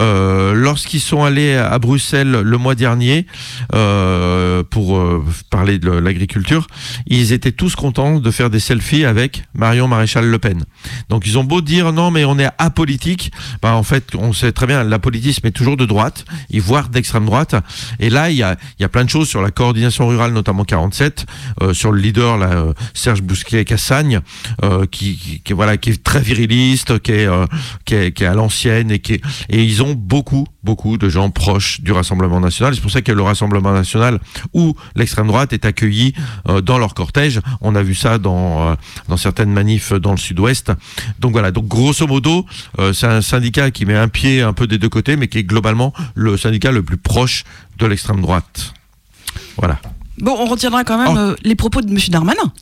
[0.00, 3.26] Euh, Lorsqu'ils sont allés à Bruxelles le mois dernier
[3.74, 6.66] euh, pour euh, parler de l'agriculture,
[7.06, 10.64] ils étaient tous contents de faire des selfies avec Marion Maréchal Le Pen.
[11.08, 14.52] Donc ils ont beau dire non mais on est apolitique, bah en fait on sait
[14.52, 17.54] très bien l'apolitisme est toujours de droite, voire d'extrême droite.
[17.98, 18.56] Et là il y a,
[18.88, 21.26] plein de choses sur la coordination rurale, notamment 47,
[21.62, 22.38] euh, sur le leader
[22.94, 24.20] Serge Bousquet-Cassagne,
[24.90, 27.28] qui, est très viriliste, qui est,
[27.84, 31.08] qui est, qui est à l'ancienne et qui est, et ils ont beaucoup beaucoup de
[31.08, 32.74] gens proches du Rassemblement national.
[32.74, 34.18] C'est pour ça que le Rassemblement national
[34.54, 36.14] ou l'extrême droite est accueilli
[36.48, 37.40] euh, dans leur cortège.
[37.60, 38.74] On a vu ça dans euh,
[39.08, 40.72] dans certaines manifs dans le Sud-Ouest.
[41.20, 41.50] Donc voilà.
[41.50, 42.46] Donc grosso modo,
[42.78, 45.38] euh, c'est un syndicat qui met un pied un peu des deux côtés, mais qui
[45.38, 47.44] est globalement le syndicat le plus proche
[47.78, 48.72] de l'extrême droite.
[49.58, 49.78] Voilà.
[50.18, 51.98] Bon, on retiendra quand même les propos de M.
[52.08, 52.52] Darmanin.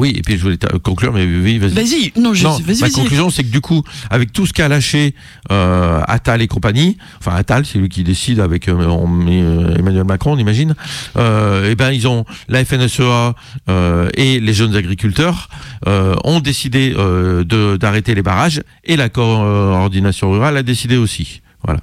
[0.00, 1.70] Oui, et puis je voulais conclure, mais oui, vas-y.
[1.72, 2.92] Vas-y, non, je- Non, vas-y, ma vas-y.
[2.92, 5.14] conclusion, c'est que du coup, avec tout ce qu'a lâché
[5.52, 10.04] euh, Attal et compagnie, enfin Attal, c'est lui qui décide avec euh, on euh, Emmanuel
[10.04, 10.74] Macron, on imagine.
[11.18, 13.34] Euh, et ben ils ont la FNSEA
[14.16, 15.48] et les jeunes agriculteurs
[15.86, 21.42] ont décidé de d'arrêter les barrages et la coordination rurale a décidé aussi.
[21.64, 21.80] Voilà.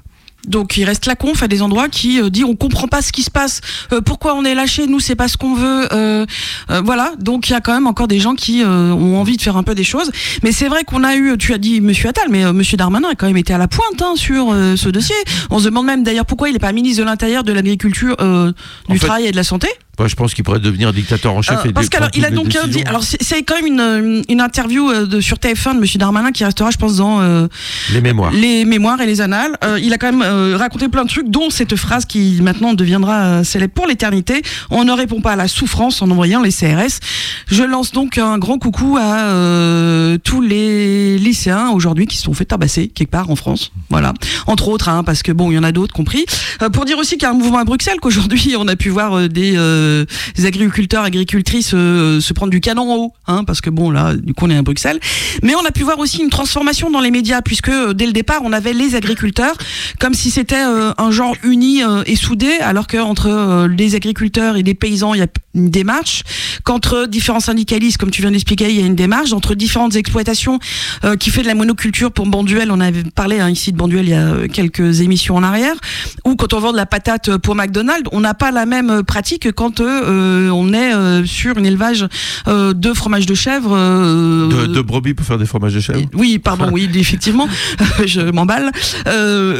[0.48, 3.12] Donc il reste la conf à des endroits qui euh, dit on comprend pas ce
[3.12, 3.60] qui se passe,
[3.92, 6.26] euh, pourquoi on est lâché, nous c'est pas ce qu'on veut, euh,
[6.70, 7.12] euh, voilà.
[7.18, 9.56] Donc il y a quand même encore des gens qui euh, ont envie de faire
[9.56, 10.10] un peu des choses.
[10.42, 13.10] Mais c'est vrai qu'on a eu, tu as dit Monsieur Attal, mais euh, Monsieur Darmanin
[13.10, 15.16] a quand même été à la pointe hein, sur euh, ce dossier.
[15.50, 18.52] On se demande même d'ailleurs pourquoi il n'est pas ministre de l'Intérieur, de l'Agriculture, euh,
[18.88, 19.68] En du fait, Travail et de la Santé?
[19.98, 22.28] Moi, je pense qu'il pourrait devenir dictateur en chef Euh, et parce de qu'alors prendre
[22.28, 25.74] il a donc dit, alors c'est quand même une, une interview euh, de, sur TF1
[25.74, 27.48] de Monsieur Darmanin qui restera, je pense, dans euh,
[27.92, 28.32] les mémoires.
[28.32, 29.56] les mémoires et les annales.
[29.64, 33.44] Euh, il a quand même raconté plein de trucs, dont cette phrase qui maintenant deviendra
[33.44, 34.42] célèbre pour l'éternité.
[34.70, 37.00] On ne répond pas à la souffrance en envoyant les CRS.
[37.46, 39.32] Je lance donc un grand coucou à
[40.22, 43.72] tous les lycéens aujourd'hui qui se sont fait tabasser quelque part en France.
[43.90, 44.14] Voilà.
[44.46, 46.24] Entre autres, hein, parce que bon, il y en a d'autres compris.
[46.72, 49.28] Pour dire aussi qu'il y a un mouvement à Bruxelles, qu'aujourd'hui on a pu voir
[49.28, 49.56] des,
[49.88, 54.14] euh, agriculteurs, agricultrices euh, se prendre du canon en haut, hein, parce que bon là,
[54.14, 55.00] du coup on est à Bruxelles.
[55.42, 58.12] Mais on a pu voir aussi une transformation dans les médias, puisque euh, dès le
[58.12, 59.56] départ on avait les agriculteurs
[59.98, 64.74] comme si c'était un genre uni et soudé, alors que entre les agriculteurs et les
[64.74, 66.22] paysans il y a une démarche,
[66.64, 70.58] qu'entre différents syndicalistes, comme tu viens d'expliquer, il y a une démarche, entre différentes exploitations
[71.18, 74.10] qui fait de la monoculture pour Banduel, on avait parlé hein, ici de Banduel il
[74.10, 75.74] y a quelques émissions en arrière,
[76.24, 79.42] ou quand on vend de la patate pour McDonald's, on n'a pas la même pratique
[79.42, 82.06] que quand euh, on est euh, sur un élevage
[82.46, 83.70] euh, de fromage de chèvre.
[83.70, 86.00] De, de brebis pour faire des fromages de chèvre.
[86.14, 87.48] oui, pardon, oui, effectivement,
[88.06, 88.70] je m'emballe.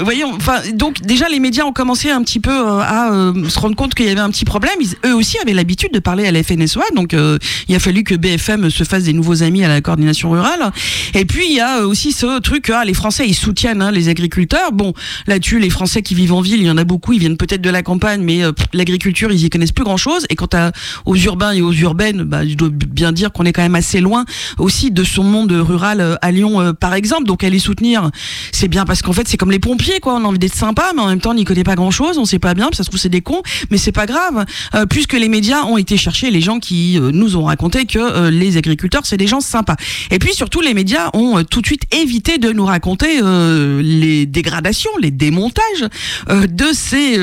[0.03, 3.95] Voyons, enfin, donc déjà les médias ont commencé un petit peu à se rendre compte
[3.95, 4.75] qu'il y avait un petit problème.
[4.81, 7.15] Ils, eux aussi avaient l'habitude de parler à la FNSOA, donc
[7.69, 10.73] il a fallu que BFM se fasse des nouveaux amis à la coordination rurale.
[11.15, 14.09] Et puis il y a aussi ce truc, ah, les Français ils soutiennent hein, les
[14.09, 14.73] agriculteurs.
[14.73, 14.93] Bon,
[15.27, 17.63] là-dessus, les Français qui vivent en ville, il y en a beaucoup, ils viennent peut-être
[17.63, 19.85] de la campagne, mais l'agriculture, ils y connaissent plus
[20.29, 20.73] Et quant à,
[21.07, 24.01] aux urbains et aux urbaines, bah, je dois bien dire qu'on est quand même assez
[24.01, 24.25] loin
[24.59, 27.25] aussi de son monde rural euh, à Lyon, euh, par exemple.
[27.25, 28.11] Donc aller soutenir,
[28.53, 30.15] c'est bien parce qu'en fait, c'est comme les pompiers, quoi.
[30.15, 32.25] On a envie d'être sympa, mais en même temps, on n'y connaît pas grand-chose, on
[32.25, 34.45] sait pas bien, ça se trouve c'est des cons, mais c'est pas grave,
[34.75, 37.99] euh, puisque les médias ont été chercher les gens qui euh, nous ont raconté que
[37.99, 39.77] euh, les agriculteurs, c'est des gens sympas.
[40.11, 43.21] Et puis surtout, les médias ont euh, tout de suite évité de nous raconter
[43.83, 45.85] les dégradations, les démontages
[46.29, 47.19] de ces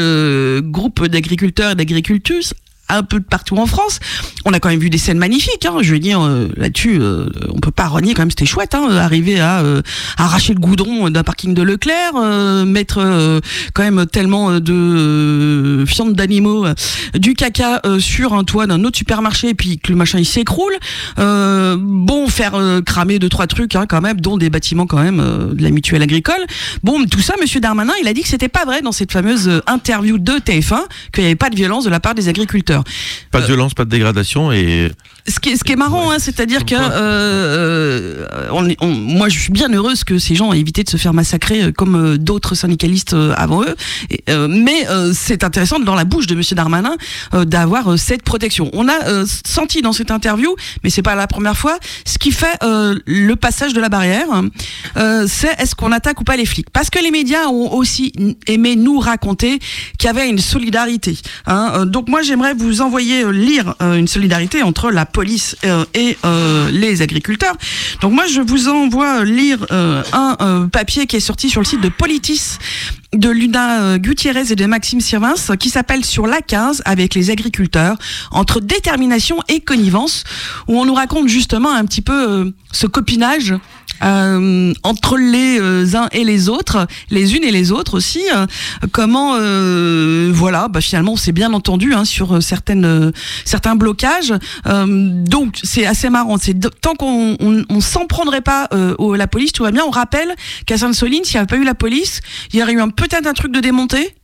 [0.61, 2.53] groupes d'agriculteurs et d'agricultrices
[2.89, 3.99] un peu de partout en France.
[4.45, 5.65] On a quand même vu des scènes magnifiques.
[5.65, 8.29] Hein, je veux dire, euh, là-dessus, euh, on peut pas renier quand même.
[8.29, 9.81] C'était chouette, hein, arriver à euh,
[10.17, 13.39] arracher le goudron d'un parking de Leclerc, euh, mettre euh,
[13.73, 16.73] quand même tellement euh, de euh, viande d'animaux, euh,
[17.15, 20.25] du caca euh, sur un toit d'un autre supermarché, et puis que le machin il
[20.25, 20.73] s'écroule.
[21.19, 25.01] Euh, bon, faire euh, cramer deux trois trucs hein, quand même, dont des bâtiments quand
[25.01, 26.45] même euh, de la mutuelle agricole.
[26.83, 29.47] Bon, tout ça, Monsieur Darmanin, il a dit que c'était pas vrai dans cette fameuse
[29.47, 30.81] euh, interview de TF1
[31.13, 32.74] qu'il n'y avait pas de violence de la part des agriculteurs.
[33.31, 34.91] Pas de violence, pas de dégradation et
[35.27, 38.87] Ce qui est, ce qui est marrant, hein, c'est-à-dire que euh, euh, on est- on-
[38.93, 41.71] moi, je suis bien heureuse que ces gens aient évité de se faire massacrer euh,
[41.71, 43.75] comme euh, d'autres syndicalistes euh, avant eux.
[44.11, 46.95] Et, euh, mais euh, c'est intéressant dans la bouche de Monsieur Darmanin
[47.33, 48.69] euh, d'avoir euh, cette protection.
[48.73, 52.31] On a euh, senti dans cette interview, mais c'est pas la première fois, ce qui
[52.31, 54.27] fait euh, le passage de la barrière,
[54.97, 56.69] euh, c'est est-ce qu'on attaque ou pas les flics?
[56.71, 58.13] Parce que les médias ont aussi
[58.47, 59.59] aimé nous raconter
[59.97, 61.17] qu'il y avait une solidarité.
[61.47, 61.71] hein.
[61.75, 65.85] Euh, donc moi, j'aimerais vous envoyer euh, lire euh, une solidarité entre la police euh,
[65.93, 66.17] et
[66.71, 67.55] les agriculteurs.
[68.01, 71.89] Donc moi, je vous envoie lire un papier qui est sorti sur le site de
[71.89, 72.57] Politis
[73.13, 77.97] de Luna Gutiérrez et de Maxime Sirvins qui s'appelle Sur la 15 avec les agriculteurs
[78.31, 80.23] entre détermination et connivence
[80.67, 83.53] où on nous raconte justement un petit peu ce copinage
[84.03, 88.21] euh, entre les euh, uns et les autres, les unes et les autres aussi.
[88.33, 88.45] euh,
[88.91, 89.33] comment,
[90.33, 93.11] voilà, bah, finalement, on s'est bien entendu hein, sur certaines,
[93.45, 94.33] certains blocages.
[94.65, 96.37] Donc, c'est assez marrant.
[96.37, 99.83] C'est tant qu'on on, s'en prendrait pas au- la police, tout va bien.
[99.85, 100.33] On rappelle
[100.65, 102.21] qu'à Sainte-Soline, s'il n'y avait pas eu la police,
[102.53, 104.15] il y aurait eu peut-être un truc de démonté,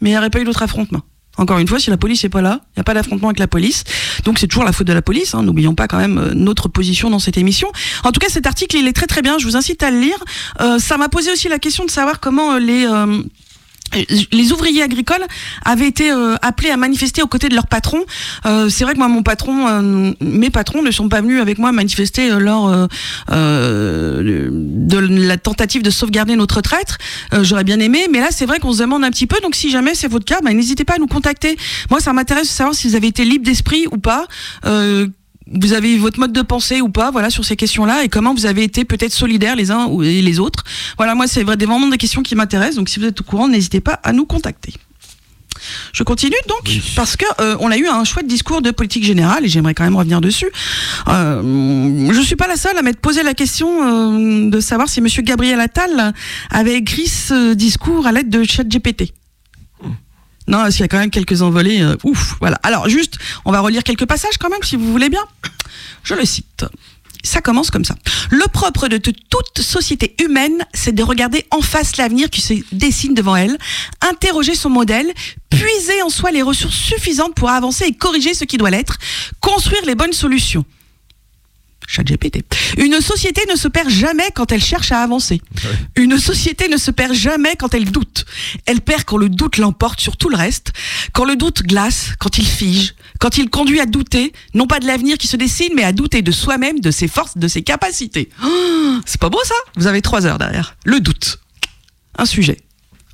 [0.00, 1.02] mais il n'y aurait pas eu d'autre affrontement.
[1.38, 3.38] Encore une fois, si la police n'est pas là, il n'y a pas d'affrontement avec
[3.38, 3.84] la police.
[4.24, 5.34] Donc c'est toujours la faute de la police.
[5.34, 5.42] hein.
[5.42, 7.70] N'oublions pas quand même euh, notre position dans cette émission.
[8.04, 9.38] En tout cas, cet article, il est très très bien.
[9.38, 10.18] Je vous incite à le lire.
[10.60, 12.86] Euh, ça m'a posé aussi la question de savoir comment euh, les
[14.32, 15.24] les ouvriers agricoles
[15.64, 18.04] avaient été euh, appelés à manifester aux côtés de leur patron.
[18.46, 21.58] Euh, c'est vrai que moi, mon patron, euh, mes patrons ne sont pas venus avec
[21.58, 22.86] moi manifester euh, lors euh,
[23.30, 26.98] euh, de la tentative de sauvegarder notre retraite.
[27.32, 29.40] Euh, J'aurais bien aimé, mais là, c'est vrai qu'on se demande un petit peu.
[29.42, 31.56] Donc, si jamais c'est votre cas, bah, n'hésitez pas à nous contacter.
[31.90, 34.26] Moi, ça m'intéresse de savoir si vous avez été libre d'esprit ou pas.
[35.52, 38.34] Vous avez eu votre mode de pensée ou pas, voilà, sur ces questions-là, et comment
[38.34, 40.64] vous avez été peut-être solidaires les uns et les autres.
[40.96, 42.76] Voilà, moi, c'est vraiment des questions qui m'intéressent.
[42.76, 44.74] Donc, si vous êtes au courant, n'hésitez pas à nous contacter.
[45.92, 49.44] Je continue donc parce que euh, on a eu un chouette discours de politique générale
[49.44, 50.50] et j'aimerais quand même revenir dessus.
[51.08, 55.00] Euh, je suis pas la seule à m'être posé la question euh, de savoir si
[55.00, 56.14] Monsieur Gabriel Attal
[56.50, 59.12] avait écrit ce discours à l'aide de ChatGPT.
[60.48, 61.82] Non, parce qu'il y a quand même quelques envolées.
[61.82, 62.58] euh, ouf, voilà.
[62.62, 65.24] Alors juste, on va relire quelques passages quand même, si vous voulez bien.
[66.02, 66.64] Je le cite.
[67.22, 67.96] Ça commence comme ça.
[68.30, 69.12] Le propre de toute
[69.60, 73.58] société humaine, c'est de regarder en face l'avenir qui se dessine devant elle,
[74.08, 75.12] interroger son modèle,
[75.50, 78.96] puiser en soi les ressources suffisantes pour avancer et corriger ce qui doit l'être,
[79.40, 80.64] construire les bonnes solutions.
[81.88, 82.42] ChatGPT.
[82.76, 85.40] Une société ne se perd jamais quand elle cherche à avancer.
[85.96, 88.26] Une société ne se perd jamais quand elle doute.
[88.66, 90.72] Elle perd quand le doute l'emporte sur tout le reste,
[91.12, 94.86] quand le doute glace, quand il fige, quand il conduit à douter, non pas de
[94.86, 98.28] l'avenir qui se dessine, mais à douter de soi-même, de ses forces, de ses capacités.
[98.44, 99.54] Oh, c'est pas beau ça?
[99.76, 100.76] Vous avez trois heures derrière.
[100.84, 101.38] Le doute.
[102.18, 102.58] Un sujet.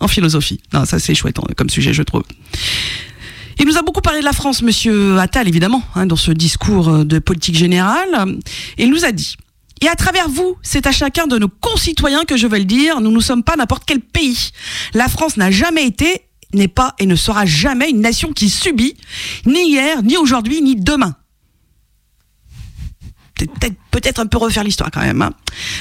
[0.00, 0.60] En philosophie.
[0.72, 2.24] Non, ça c'est chouette hein, comme sujet, je trouve.
[3.58, 6.88] Il nous a beaucoup parlé de la France, monsieur Attal, évidemment, hein, dans ce discours
[6.88, 8.38] euh, de politique générale.
[8.78, 9.36] Il nous a dit
[9.80, 13.02] et à travers vous, c'est à chacun de nos concitoyens que je veux le dire,
[13.02, 14.50] nous ne sommes pas n'importe quel pays.
[14.94, 16.22] La France n'a jamais été,
[16.54, 18.96] n'est pas et ne sera jamais une nation qui subit,
[19.44, 21.16] ni hier, ni aujourd'hui, ni demain.
[23.36, 25.22] Peut-être peut-être un peu refaire l'histoire quand même.
[25.22, 25.32] hein.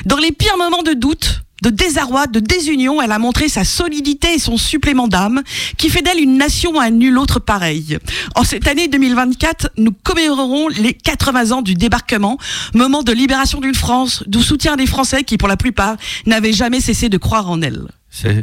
[0.06, 4.34] Dans les pires moments de doute, de désarroi, de désunion, elle a montré sa solidité
[4.34, 5.42] et son supplément d'âme,
[5.78, 7.98] qui fait d'elle une nation à nul autre pareil.
[8.36, 12.38] En cette année 2024, nous commémorerons les 80 ans du débarquement,
[12.74, 16.82] moment de libération d'une France, du soutien des Français qui, pour la plupart, n'avaient jamais
[16.82, 17.88] cessé de croire en elle.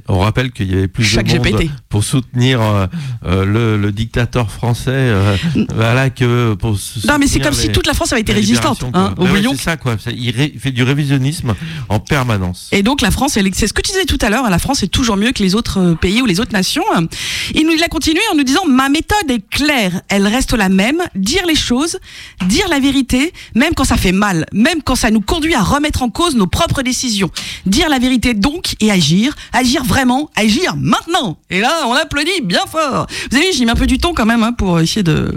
[0.09, 1.71] On rappelle qu'il y avait plus Chaque de monde GPT.
[1.89, 2.87] pour soutenir euh,
[3.25, 5.37] euh, le, le dictateur français euh,
[5.75, 8.85] voilà, que pour Non, mais c'est comme si toute la France avait été résistante.
[8.95, 9.15] Hein.
[9.17, 9.97] Ouais, c'est ça, quoi.
[10.15, 11.55] Il, ré- il fait du révisionnisme
[11.89, 12.69] en permanence.
[12.73, 14.89] Et donc la France, c'est ce que tu disais tout à l'heure, la France est
[14.89, 16.85] toujours mieux que les autres pays ou les autres nations.
[17.55, 20.69] Il nous il a continué en nous disant ma méthode est claire, elle reste la
[20.69, 21.99] même, dire les choses,
[22.47, 26.03] dire la vérité, même quand ça fait mal, même quand ça nous conduit à remettre
[26.03, 27.31] en cause nos propres décisions.
[27.67, 31.39] Dire la vérité donc et agir, agir vraiment, agir maintenant.
[31.51, 33.07] Et là, on applaudit bien fort.
[33.31, 35.37] Vous avez vu, j'ai mis un peu du temps quand même hein, pour essayer de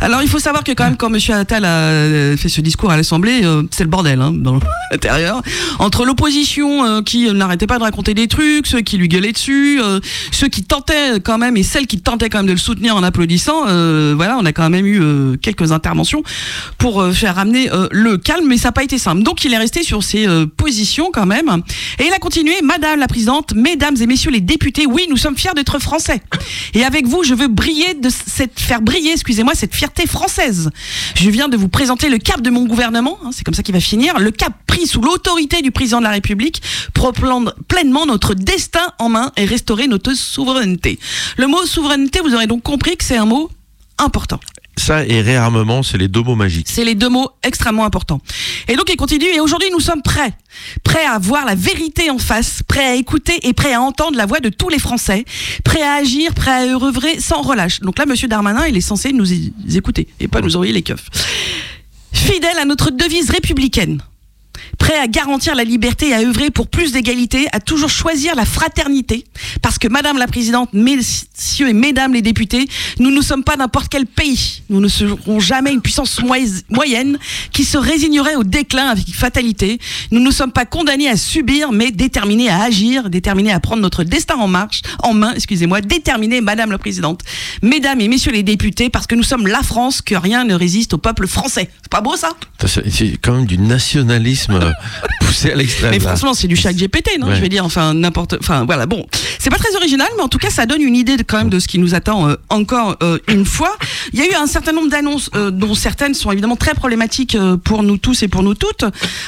[0.00, 2.90] Alors il faut savoir que quand même quand Monsieur Attal a euh, fait ce discours
[2.90, 4.58] à l'Assemblée, euh, c'est le bordel hein, dans
[4.90, 5.42] l'intérieur.
[5.78, 9.80] Entre l'opposition euh, qui n'arrêtait pas de raconter des trucs, ceux qui lui gueulaient dessus,
[10.30, 13.02] ceux qui tentaient quand même et celles qui tentaient quand même de le soutenir en
[13.02, 13.62] applaudissant,
[14.14, 16.22] voilà, on a quand même eu quelques interventions
[16.78, 19.22] pour faire ramener le calme, mais ça n'a pas été simple.
[19.22, 21.62] Donc il est resté sur ses positions quand même
[21.98, 25.36] et il a continué, Madame la Présidente, Mesdames et Messieurs les députés, oui, nous sommes
[25.36, 26.20] fiers d'être français.
[26.74, 30.70] Et avec vous, je veux briller de cette faire briller, excusez-moi, cette fierté française.
[31.14, 33.74] Je viens de vous présenter le cap de mon gouvernement, hein, c'est comme ça qu'il
[33.74, 36.62] va finir, le cap pris sous l'autorité du président de la République
[36.92, 40.98] pour prendre pleinement notre destin en main et restaurer notre souveraineté.
[41.36, 43.50] Le mot souveraineté, vous aurez donc compris que c'est un mot
[43.98, 44.40] important.
[44.76, 46.66] Ça et réarmement, c'est les deux mots magiques.
[46.68, 48.20] C'est les deux mots extrêmement importants.
[48.68, 50.34] Et donc il continue, et aujourd'hui nous sommes prêts.
[50.82, 54.26] Prêts à voir la vérité en face, prêts à écouter et prêts à entendre la
[54.26, 55.24] voix de tous les Français,
[55.64, 57.80] prêts à agir, prêts à œuvrer sans relâche.
[57.80, 59.26] Donc là, Monsieur Darmanin, il est censé nous
[59.76, 61.08] écouter et pas nous envoyer les keufs.
[62.12, 64.00] Fidèle à notre devise républicaine,
[64.78, 68.44] prêt à garantir la liberté et à œuvrer pour plus d'égalité, à toujours choisir la
[68.44, 69.24] fraternité.
[69.62, 72.66] Parce que Madame la Présidente, Messieurs et Mesdames les députés,
[72.98, 74.62] nous ne sommes pas n'importe quel pays.
[74.70, 77.18] Nous ne serons jamais une puissance moy- moyenne
[77.52, 79.78] qui se résignerait au déclin avec fatalité.
[80.10, 84.04] Nous ne sommes pas condamnés à subir, mais déterminés à agir, déterminés à prendre notre
[84.04, 87.22] destin en marche, en main, excusez-moi, déterminés, Madame la Présidente,
[87.62, 90.94] Mesdames et Messieurs les députés, parce que nous sommes la France, que rien ne résiste
[90.94, 91.70] au peuple français.
[91.82, 92.30] C'est pas beau ça?
[92.64, 94.58] Ça, C'est quand même du nationalisme
[95.20, 95.90] poussé à l'extrême.
[95.90, 96.08] Mais là.
[96.10, 97.36] franchement, c'est du chat GPT, non Ouais.
[97.36, 98.86] Je vais dire, enfin n'importe, enfin voilà.
[98.86, 99.06] Bon,
[99.38, 101.50] c'est pas très original, mais en tout cas, ça donne une idée de, quand même
[101.50, 103.76] de ce qui nous attend euh, encore euh, une fois.
[104.12, 107.36] Il y a eu un certain nombre d'annonces, euh, dont certaines sont évidemment très problématiques
[107.64, 108.84] pour nous tous et pour nous toutes.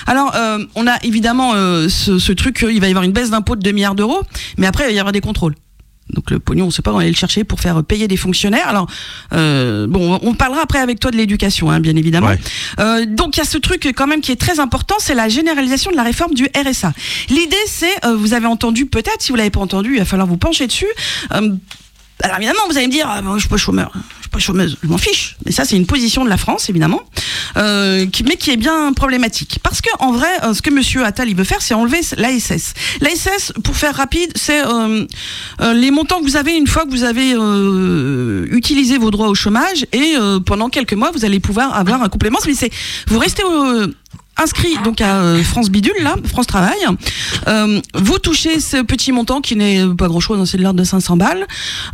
[0.07, 0.35] Alors,
[0.75, 3.73] on a évidemment ce, ce truc, il va y avoir une baisse d'impôt de 2
[3.73, 4.23] milliards d'euros,
[4.59, 5.55] mais après, il va y avoir des contrôles.
[6.11, 7.83] Donc le pognon, on ne sait pas où on va aller le chercher pour faire
[7.83, 8.69] payer des fonctionnaires.
[8.69, 8.87] Alors,
[9.33, 12.29] euh, bon, on parlera après avec toi de l'éducation, hein, bien évidemment.
[12.29, 12.39] Ouais.
[12.79, 15.29] Euh, donc il y a ce truc quand même qui est très important, c'est la
[15.29, 16.93] généralisation de la réforme du RSA.
[17.29, 20.29] L'idée, c'est, euh, vous avez entendu peut-être, si vous l'avez pas entendu, il va falloir
[20.29, 20.87] vous pencher dessus.
[21.33, 21.51] Euh,
[22.23, 24.39] alors évidemment, vous allez me dire, ah, bon, je suis pas chômeur, je suis pas
[24.39, 25.37] chômeuse, je m'en fiche.
[25.45, 27.03] Mais ça, c'est une position de la France, évidemment,
[27.57, 29.59] euh, mais qui est bien problématique.
[29.63, 32.75] Parce que en vrai, euh, ce que Monsieur Attal il veut faire, c'est enlever l'ASS.
[33.01, 35.07] L'ASS, pour faire rapide, c'est euh,
[35.61, 37.35] euh, les montants que vous avez une fois que vous avez
[38.51, 42.39] utilisé vos droits au chômage et pendant quelques mois, vous allez pouvoir avoir un complément.
[42.47, 42.71] Mais c'est,
[43.09, 43.87] vous restez au
[44.37, 46.79] inscrit donc à France Bidule là, France Travail.
[47.49, 50.85] Euh, vous touchez ce petit montant qui n'est pas grand chose, c'est de l'ordre de
[50.85, 51.47] 500 balles.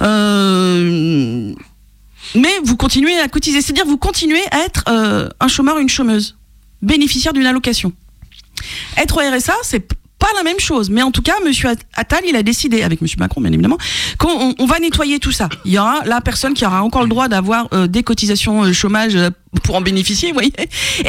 [0.02, 1.52] Euh,
[2.34, 6.36] mais vous continuez à cotiser, c'est-à-dire vous continuez à être euh, un chômeur, une chômeuse,
[6.80, 7.92] bénéficiaire d'une allocation.
[8.96, 9.86] Être au RSA, c'est
[10.22, 13.18] pas la même chose, mais en tout cas, Monsieur Attal, il a décidé, avec Monsieur
[13.18, 13.78] Macron, bien évidemment,
[14.18, 15.48] qu'on on- on va nettoyer tout ça.
[15.64, 18.72] Il y aura la personne qui aura encore le droit d'avoir euh, des cotisations euh,
[18.72, 19.30] chômage euh,
[19.64, 20.52] pour en bénéficier, vous voyez.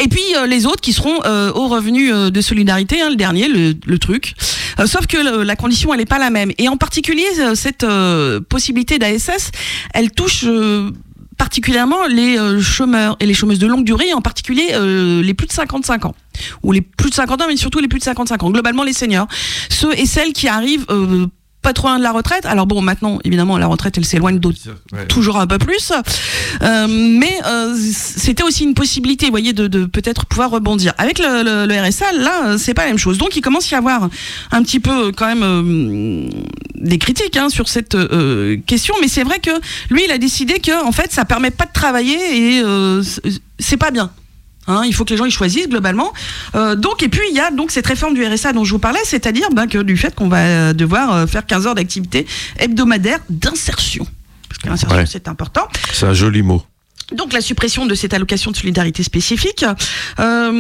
[0.01, 1.17] Et puis les autres qui seront
[1.61, 4.33] au revenu de solidarité, hein, le dernier, le, truc.
[4.85, 6.51] Sauf que la condition, elle n'est pas la même.
[6.57, 7.23] Et en particulier,
[7.55, 7.85] cette
[8.49, 9.51] possibilité d'ASS,
[9.93, 10.45] elle touche
[11.37, 15.47] particulièrement les euh, chômeurs et les chômeuses de longue durée, en particulier euh, les plus
[15.47, 16.15] de 55 ans.
[16.63, 18.51] Ou les plus de 50 ans, mais surtout les plus de 55 ans.
[18.51, 19.27] Globalement, les seniors.
[19.69, 21.27] Ceux et celles qui arrivent euh,
[21.63, 22.45] pas trop loin de la retraite.
[22.45, 24.59] Alors bon, maintenant, évidemment, la retraite, elle s'éloigne d'autres
[24.91, 25.07] Ouais.
[25.07, 25.91] toujours un peu plus.
[26.61, 30.93] Euh, mais euh, c'était aussi une possibilité, vous voyez, de, de peut-être pouvoir rebondir.
[30.99, 33.17] Avec le, le- le RSA, là, euh, c'est pas la même chose.
[33.17, 34.09] Donc, il commence à y avoir
[34.51, 36.29] un petit peu quand même euh,
[36.75, 38.93] des critiques hein, sur cette euh, question.
[39.01, 39.51] Mais c'est vrai que
[39.89, 42.17] lui, il a décidé que, en fait, ça permet pas de travailler
[42.57, 43.01] et euh,
[43.59, 44.11] c'est pas bien.
[44.67, 46.13] Hein, il faut que les gens ils choisissent globalement.
[46.55, 48.79] Euh, donc et puis il y a donc cette réforme du RSA dont je vous
[48.79, 52.25] parlais, c'est-à-dire ben, que du fait qu'on va euh, devoir euh, faire 15 heures d'activité
[52.57, 54.07] hebdomadaire d'insertion.
[54.47, 55.05] Parce que l'insertion Ouais.
[55.05, 55.67] c'est important.
[55.91, 56.63] C'est un joli mot.
[57.11, 59.65] Donc la suppression de cette allocation de solidarité spécifique.
[60.19, 60.51] Euh,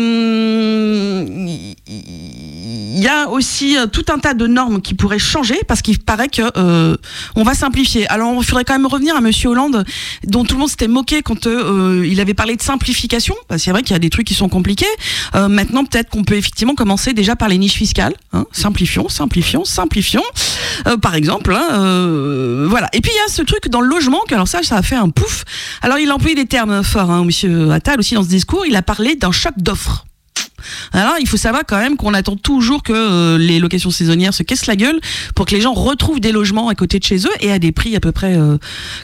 [3.03, 6.29] y a aussi euh, tout un tas de normes qui pourraient changer parce qu'il paraît
[6.29, 6.95] que euh,
[7.35, 8.07] on va simplifier.
[8.09, 9.85] Alors il faudrait quand même revenir à Monsieur Hollande,
[10.25, 13.35] dont tout le monde s'était moqué quand euh, il avait parlé de simplification.
[13.49, 14.85] Que c'est vrai qu'il y a des trucs qui sont compliqués.
[15.35, 18.13] Euh, maintenant peut-être qu'on peut effectivement commencer déjà par les niches fiscales.
[18.33, 18.45] hein.
[18.51, 20.23] Simplifions, simplifions, simplifions.
[20.87, 22.89] Euh, par exemple, hein, voilà.
[22.93, 24.95] Et puis il y a ce truc dans le logement, alors ça, ça a fait
[24.95, 25.43] un pouf.
[25.81, 28.65] Alors il a employé des termes forts, hein, Monsieur Attal aussi dans ce discours.
[28.65, 30.05] Il a parlé d'un choc d'offres.
[30.91, 34.43] Alors, il faut savoir quand même qu'on attend toujours que euh, les locations saisonnières se
[34.43, 34.99] cassent la gueule
[35.35, 37.71] pour que les gens retrouvent des logements à côté de chez eux et à des
[37.71, 38.57] prix à peu près euh,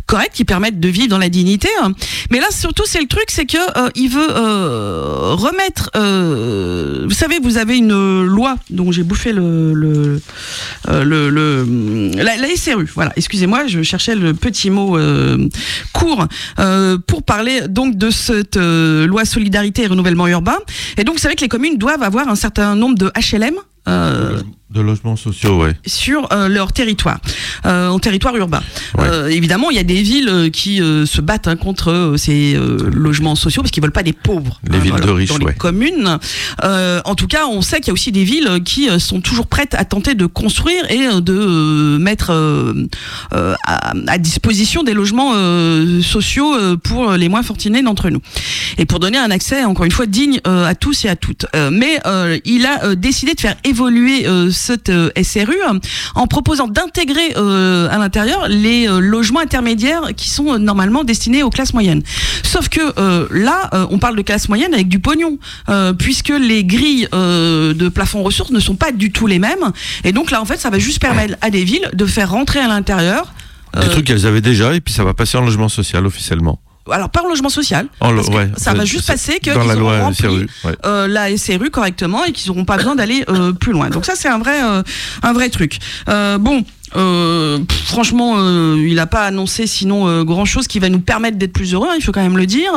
[0.05, 1.69] corrects qui permettent de vivre dans la dignité.
[1.81, 1.93] hein.
[2.31, 4.27] Mais là, surtout, c'est le truc, c'est que euh, il veut
[5.33, 5.89] remettre.
[7.05, 10.21] vous savez, vous avez une loi dont j'ai bouffé le le
[10.87, 12.89] le, le- la, SRU.
[12.95, 13.11] Voilà.
[13.15, 14.97] Excusez-moi, je cherchais le petit mot
[15.93, 16.25] court
[17.07, 20.57] pour parler donc de cette loi solidarité et renouvellement urbain.
[20.97, 23.55] Et donc, vous savez que les communes doivent avoir un certain nombre de HLM.
[23.87, 25.73] euh, De logements sociaux, ouais.
[25.87, 27.17] sur euh, leur territoire,
[27.65, 28.61] euh, en territoire urbain.
[28.99, 29.05] Ouais.
[29.07, 32.55] Euh, évidemment, il y a des villes qui se battent hein, contre ces
[32.93, 34.61] logements sociaux parce qu'ils veulent pas des pauvres.
[34.69, 35.53] Les villes de riches, dans les ouais.
[35.55, 36.19] communes.
[36.61, 39.73] En tout cas, on sait qu'il y a aussi des villes qui sont toujours prêtes
[39.73, 42.31] à tenter de construire et de mettre
[43.31, 45.33] à, à disposition des logements
[46.03, 46.53] sociaux
[46.83, 48.21] pour les moins fortunés d'entre nous.
[48.77, 51.47] Et pour donner un accès, encore une fois, digne à tous et à toutes.
[51.71, 51.99] Mais
[52.45, 54.27] il a décidé de faire évoluer
[54.59, 55.55] cette euh, SRU
[56.15, 61.49] en proposant d'intégrer euh, à l'intérieur les euh, logements intermédiaires qui sont normalement destinés aux
[61.49, 62.03] classes moyennes.
[62.43, 62.79] Sauf que
[63.33, 65.37] là, on parle de classe moyenne avec du pognon,
[65.97, 69.71] puisque les grilles de plafond ressources ne sont pas du tout les mêmes.
[70.03, 72.59] Et donc là, en fait, ça va juste permettre à des villes de faire rentrer
[72.59, 73.33] à l'intérieur.
[73.73, 76.59] Des euh, trucs qu'elles avaient déjà et puis ça va passer en logement social officiellement.
[76.91, 79.67] Alors logement social, En lo- parce que ouais, ça va juste passer que dans ils
[79.67, 81.07] la auront loi rempli, SRU, ouais.
[81.07, 83.89] la SRU correctement et qu'ils n'auront pas besoin d'aller euh, plus loin.
[83.89, 84.81] Donc ça c'est un vrai euh,
[85.21, 85.77] un vrai truc.
[86.09, 86.63] Euh, bon.
[86.95, 90.99] euh, pff, franchement, euh, il n'a pas annoncé sinon euh, grand chose qui va nous
[91.01, 91.87] permettre d'être plus heureux.
[91.91, 92.71] hein, il faut quand même le dire.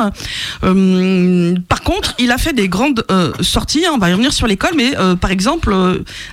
[1.69, 3.05] Par contre, il a fait des grandes
[3.41, 3.87] sorties.
[3.87, 5.75] hein, on va y revenir sur l'école, mais par exemple,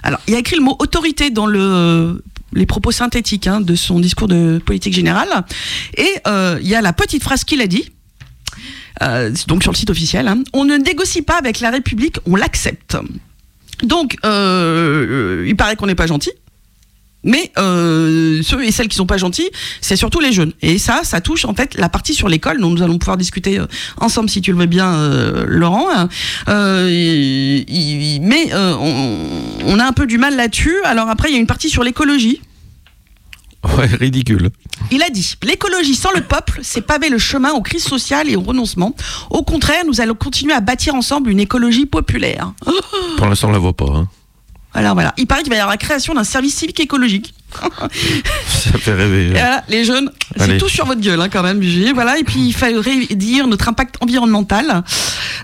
[0.03, 2.21] alors il a écrit le mot autorité dans le
[2.53, 5.29] les propos synthétiques hein, de son discours de politique générale.
[5.97, 7.91] Et euh, il y a la petite phrase qu'il a dit.
[9.01, 12.35] Euh, donc sur le site officiel, hein, on ne négocie pas avec la République, on
[12.35, 12.97] l'accepte.
[13.83, 16.31] Donc, euh, il paraît qu'on n'est pas gentil.
[17.23, 19.49] Mais euh, ceux et celles qui sont pas gentils,
[19.81, 20.53] c'est surtout les jeunes.
[20.61, 23.59] Et ça, ça touche en fait la partie sur l'école dont nous allons pouvoir discuter
[23.59, 23.65] euh,
[23.97, 25.87] ensemble si tu le veux bien, euh, Laurent.
[26.47, 26.89] Euh,
[28.21, 29.17] mais on,
[29.65, 30.75] on a un peu du mal là-dessus.
[30.85, 32.41] Alors après, il y a une partie sur l'écologie.
[33.77, 34.51] Ouais, ridicule.
[34.89, 38.37] Il a dit l'écologie sans le peuple, c'est paver le chemin aux crises sociales et
[38.37, 38.95] au renoncement.
[39.29, 42.53] Au contraire, nous allons continuer à bâtir ensemble une écologie populaire.
[43.17, 43.87] Pour l'instant, on la voit pas.
[43.93, 44.07] hein.
[44.73, 47.33] Alors voilà, il paraît qu'il va y avoir la création d'un service civique écologique.
[48.47, 49.27] Ça fait rêver.
[49.27, 51.59] Et voilà, les jeunes, c'est tout sur votre gueule hein, quand même.
[51.93, 54.83] Voilà, et puis il fallait réduire notre impact environnemental.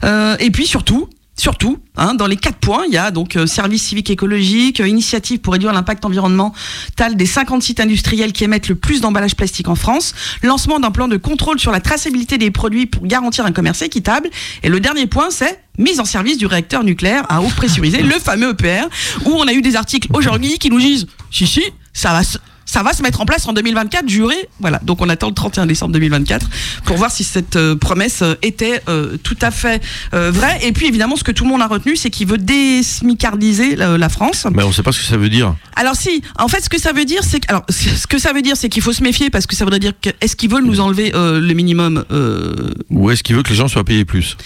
[0.03, 3.45] Euh, et puis surtout, surtout, hein, dans les quatre points, il y a donc euh,
[3.45, 8.69] service civique écologique, euh, initiative pour réduire l'impact environnemental des 50 sites industriels qui émettent
[8.69, 10.13] le plus d'emballage plastique en France,
[10.43, 14.29] lancement d'un plan de contrôle sur la traçabilité des produits pour garantir un commerce équitable.
[14.63, 18.17] Et le dernier point, c'est mise en service du réacteur nucléaire à eau pressurisée, le
[18.17, 18.87] fameux EPR,
[19.25, 21.63] où on a eu des articles aujourd'hui qui nous disent, si si,
[21.93, 24.35] ça va se ça va se mettre en place en 2024, juré.
[24.59, 26.49] Voilà, donc on attend le 31 décembre 2024
[26.85, 29.81] pour voir si cette euh, promesse euh, était euh, tout à fait
[30.13, 30.59] euh, vraie.
[30.63, 33.97] Et puis évidemment, ce que tout le monde a retenu, c'est qu'il veut désmicardiser la,
[33.97, 34.47] la France.
[34.51, 35.55] Mais on sait pas ce que ça veut dire.
[35.75, 38.33] Alors si, en fait, ce que ça veut dire, c'est que, alors, ce que ça
[38.33, 40.49] veut dire, c'est qu'il faut se méfier parce que ça voudrait dire que est-ce qu'ils
[40.49, 43.83] veulent nous enlever euh, le minimum euh, Ou est-ce qu'il veut que les gens soient
[43.83, 44.37] payés plus?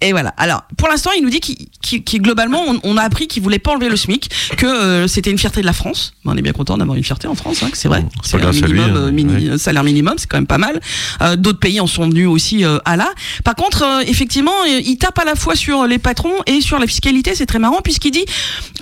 [0.00, 0.32] Et voilà.
[0.36, 3.58] Alors, pour l'instant, il nous dit qu'il, qu'il- globalement, on, on a appris qu'il voulait
[3.58, 6.12] pas enlever le SMIC, que euh, c'était une fierté de la France.
[6.24, 8.02] On est bien content d'avoir une fierté en France, hein, c'est vrai.
[8.02, 8.96] Bon, c'est Salaire lui, minimum, hein.
[8.96, 9.58] euh, mini- Ouais.
[9.58, 10.80] salaire minimum, c'est quand même pas mal.
[11.22, 13.08] Euh, d'autres pays en sont venus aussi euh, à là.
[13.44, 16.78] Par contre, euh, effectivement, euh, il tape à la fois sur les patrons et sur
[16.78, 17.34] la fiscalité.
[17.34, 18.24] C'est très marrant puisqu'il dit,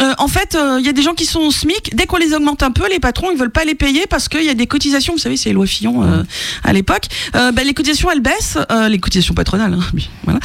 [0.00, 1.94] euh, en fait, euh, il y a des gens qui sont au SMIC.
[1.94, 4.44] Dès qu'on les augmente un peu, les patrons, ils veulent pas les payer parce qu'il
[4.44, 5.14] y a des cotisations.
[5.14, 6.22] Vous savez, c'est les lois Fillon euh,
[6.64, 7.06] à l'époque.
[7.34, 8.58] Euh, ben, les cotisations, elles baissent.
[8.88, 9.74] les cotisations patronales.
[9.74, 10.40] hein, voilà.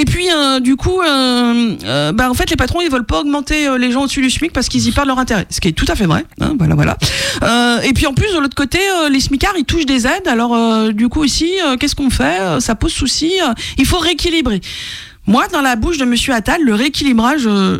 [0.00, 3.20] Et puis, euh, du coup, euh, euh, bah, en fait, les patrons, ils veulent pas
[3.20, 5.46] augmenter les gens au-dessus du SMIC parce qu'ils y perdent leur intérêt.
[5.50, 6.24] Ce qui est tout à fait vrai.
[6.40, 6.96] hein, voilà, voilà.
[7.84, 8.78] Et puis, en plus, de l'autre côté,
[9.10, 10.26] les smicards, ils touchent des aides.
[10.26, 12.60] Alors, du coup, ici, qu'est-ce qu'on fait?
[12.60, 13.34] Ça pose souci.
[13.76, 14.62] il faut rééquilibrer.
[15.26, 17.78] Moi, dans la bouche de Monsieur Attal, le rééquilibrage, euh,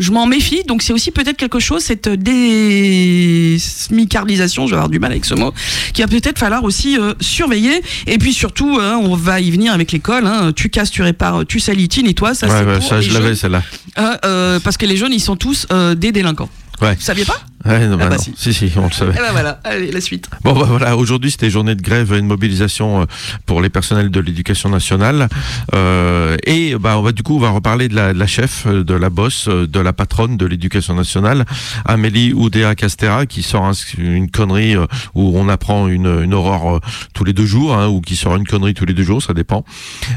[0.00, 0.62] je m'en méfie.
[0.66, 5.34] Donc, c'est aussi peut-être quelque chose, cette désmicardisation, je vais avoir du mal avec ce
[5.34, 5.52] mot,
[5.92, 7.82] qu'il va peut-être falloir aussi euh, surveiller.
[8.06, 10.26] Et puis surtout, hein, on va y venir avec l'école.
[10.26, 12.34] hein, tu casses, tu répares, tu salitis, nettoies.
[12.34, 13.62] Ça, Ouais, c'est ouais, pour ça, les je l'avais celle-là.
[13.98, 16.48] Euh, euh, parce que les jeunes, ils sont tous euh, des délinquants.
[16.80, 16.94] Ouais.
[16.94, 17.40] Vous saviez pas?
[17.64, 18.22] Ouais, non, bah bah non.
[18.22, 18.32] si.
[18.36, 19.12] si, si, on le savait.
[19.14, 20.28] Eh ben voilà, allez, la suite.
[20.44, 23.04] Bon, bah voilà, aujourd'hui c'était journée de grève et de mobilisation euh,
[23.44, 25.28] pour les personnels de l'éducation nationale.
[25.74, 28.64] Euh, et bah, on va du coup, on va reparler de la, de la chef,
[28.66, 31.44] euh, de la bosse, euh, de la patronne de l'éducation nationale,
[31.84, 34.76] Amélie Oudéa Castera, qui sort un- une connerie
[35.14, 36.80] où on apprend une, une aurore euh,
[37.12, 39.34] tous les deux jours, hein, ou qui sort une connerie tous les deux jours, ça
[39.34, 39.64] dépend.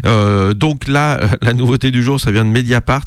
[0.06, 3.04] Euh, donc là, la nouveauté du jour, ça vient de Mediapart,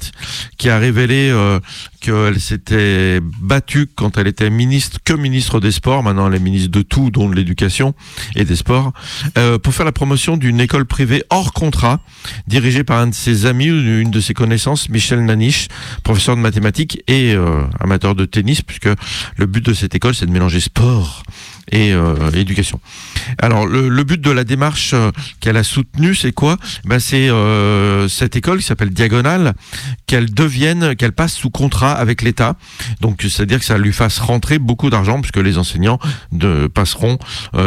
[0.59, 1.59] qui a révélé euh,
[2.01, 6.71] qu'elle s'était battue quand elle était ministre, que ministre des Sports, maintenant elle est ministre
[6.71, 7.95] de tout, dont de l'éducation
[8.35, 8.93] et des sports,
[9.39, 12.01] euh, pour faire la promotion d'une école privée hors contrat,
[12.47, 15.69] dirigée par un de ses amis ou une de ses connaissances, Michel Naniche,
[16.03, 18.89] professeur de mathématiques et euh, amateur de tennis, puisque
[19.37, 21.23] le but de cette école, c'est de mélanger sport
[21.73, 22.81] et euh, éducation.
[23.39, 25.11] Alors le, le but de la démarche euh,
[25.41, 26.57] qu'elle a soutenue, c'est quoi?
[26.85, 29.55] Ben, C'est euh, cette école qui s'appelle Diagonale,
[30.07, 32.57] qu'elle devienne, qu'elle passe sous contrat avec l'État.
[33.01, 35.99] Donc c'est-à-dire que ça lui fasse rentrer beaucoup d'argent, puisque les enseignants
[36.33, 37.19] de, passeront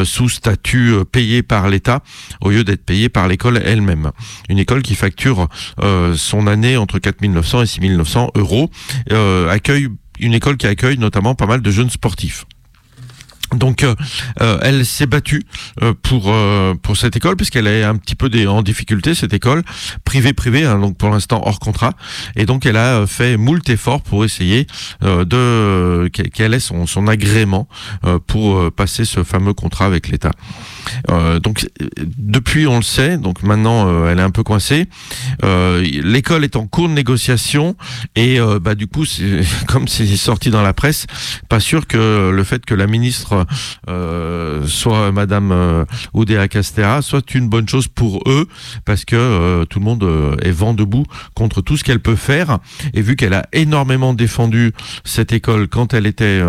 [0.04, 2.02] sous statut payé par l'État
[2.42, 4.12] au lieu d'être payés par l'école elle-même.
[4.50, 5.48] Une école qui facture
[5.82, 8.70] euh, son année entre 4900 et 6900 euros,
[9.12, 9.88] euh, accueille
[10.20, 12.46] une école qui accueille notamment pas mal de jeunes sportifs.
[13.56, 13.96] Donc, euh,
[14.42, 15.44] euh, elle s'est battue
[15.82, 16.34] euh, pour
[16.82, 19.64] pour cette école puisqu'elle est un petit peu des, en difficulté cette école
[20.06, 21.94] privée privée hein, donc pour l'instant hors contrat
[22.36, 24.68] et donc elle a fait moult efforts pour essayer
[25.02, 27.68] de qu'elle ait son agrément
[28.28, 30.32] pour passer ce fameux contrat avec l'État.
[31.10, 31.68] Euh, donc
[32.18, 34.88] depuis on le sait donc maintenant euh, elle est un peu coincée.
[35.44, 37.76] Euh, L'école est en cours de négociation
[38.16, 39.06] et bah du coup
[39.68, 41.08] comme c'est sorti dans la presse
[41.50, 43.46] pas sûr que le fait que la ministre
[44.68, 48.48] soit Madame Oudéa Castera soit une bonne chose pour eux
[48.86, 51.06] parce que tout le monde est vent debout
[51.36, 52.60] contre tout ce qu'elle peut faire
[52.94, 54.72] et vu qu'elle a énormément défendu
[55.04, 56.42] cette école quand elle était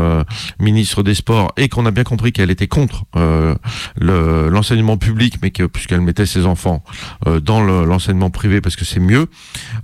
[0.59, 4.20] ministre des Sports et qu'on a bien compris qu'elle était contre le-
[4.51, 6.83] l'enseignement public mais que puisqu'elle mettait ses enfants
[7.27, 9.27] euh, dans le- l'enseignement privé parce que c'est mieux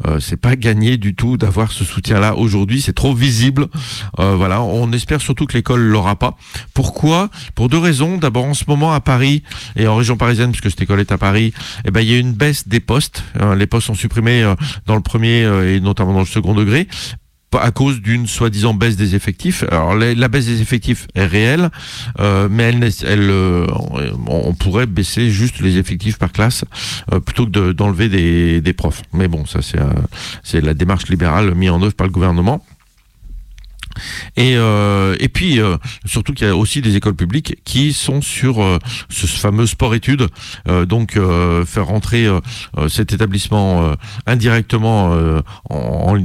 [0.06, 2.80] euh, c'est pas gagné du tout d'avoir ce soutien là aujourd'hui.
[2.80, 3.66] C'est trop visible.
[4.18, 4.62] Euh, voilà.
[4.62, 6.36] On espère surtout que l'école l'aura pas.
[6.74, 7.30] Pourquoi?
[7.54, 8.18] Pour deux raisons.
[8.18, 9.42] D'abord, en ce moment à Paris
[9.76, 11.52] et en région parisienne, puisque cette école est à Paris,
[11.84, 13.22] eh ben il y a une baisse des postes.
[13.40, 14.54] Euh, les postes sont supprimés euh,
[14.86, 16.88] dans le premier euh, et notamment dans le second degré
[17.62, 19.64] à cause d'une soi-disant baisse des effectifs.
[19.70, 21.70] Alors la, baisse des effectifs est réelle,
[22.20, 23.66] euh, mais elle, elle, euh,
[24.26, 26.64] on pourrait baisser juste les effectifs par classe
[27.12, 29.02] euh, plutôt que de- d'enlever des, des profs.
[29.12, 29.60] Mais bon, ça
[30.42, 32.64] c'est la démarche libérale mise en œuvre par le gouvernement.
[34.36, 38.20] Et, euh, et puis, euh, surtout qu'il y a aussi des écoles publiques qui sont
[38.20, 38.78] sur euh,
[39.08, 40.28] ce fameux sport-études.
[40.68, 42.40] Euh, donc, euh, faire rentrer euh,
[42.88, 43.94] cet établissement
[44.26, 45.16] indirectement
[45.70, 46.16] en,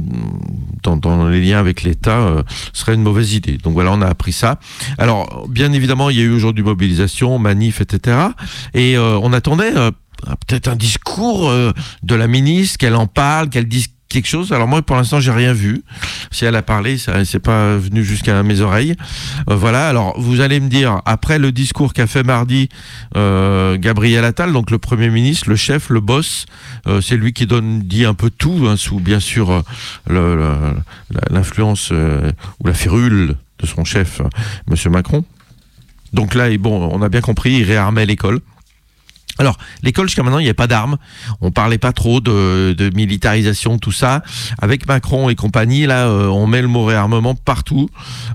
[0.82, 3.58] dans, dans les liens avec l'État serait une mauvaise idée.
[3.58, 4.58] Donc voilà, on a appris ça.
[4.98, 8.16] Alors, bien évidemment, il y a eu aujourd'hui mobilisation, manif, etc.
[8.74, 9.72] Et on attendait
[10.46, 11.52] peut-être un discours
[12.02, 13.88] de la ministre, qu'elle en parle, qu'elle dise
[14.50, 15.82] Alors moi, pour l'instant, j'ai rien vu.
[16.30, 18.94] Si elle a parlé, ça c'est pas venu jusqu'à mes oreilles.
[19.48, 19.88] Euh, voilà.
[19.88, 22.68] Alors vous allez me dire, après le discours qu'a fait mardi
[23.16, 26.46] euh, Gabriel Attal, donc le premier ministre, le chef, le boss,
[26.86, 29.62] euh, c'est lui qui donne dit un peu tout, hein, sous bien sûr
[31.30, 34.20] l'influence ou la férule de son chef,
[34.68, 35.24] Monsieur Macron.
[36.12, 38.40] Donc là, bon, on a bien compris, il réarmait l'école.
[39.42, 40.98] Alors, l'école, jusqu'à maintenant, il n'y avait pas d'armes.
[41.40, 44.22] On parlait pas trop de, militarisation, tout ça.
[44.60, 47.88] Avec Macron et compagnie, là, euh, on met le mot réarmement partout.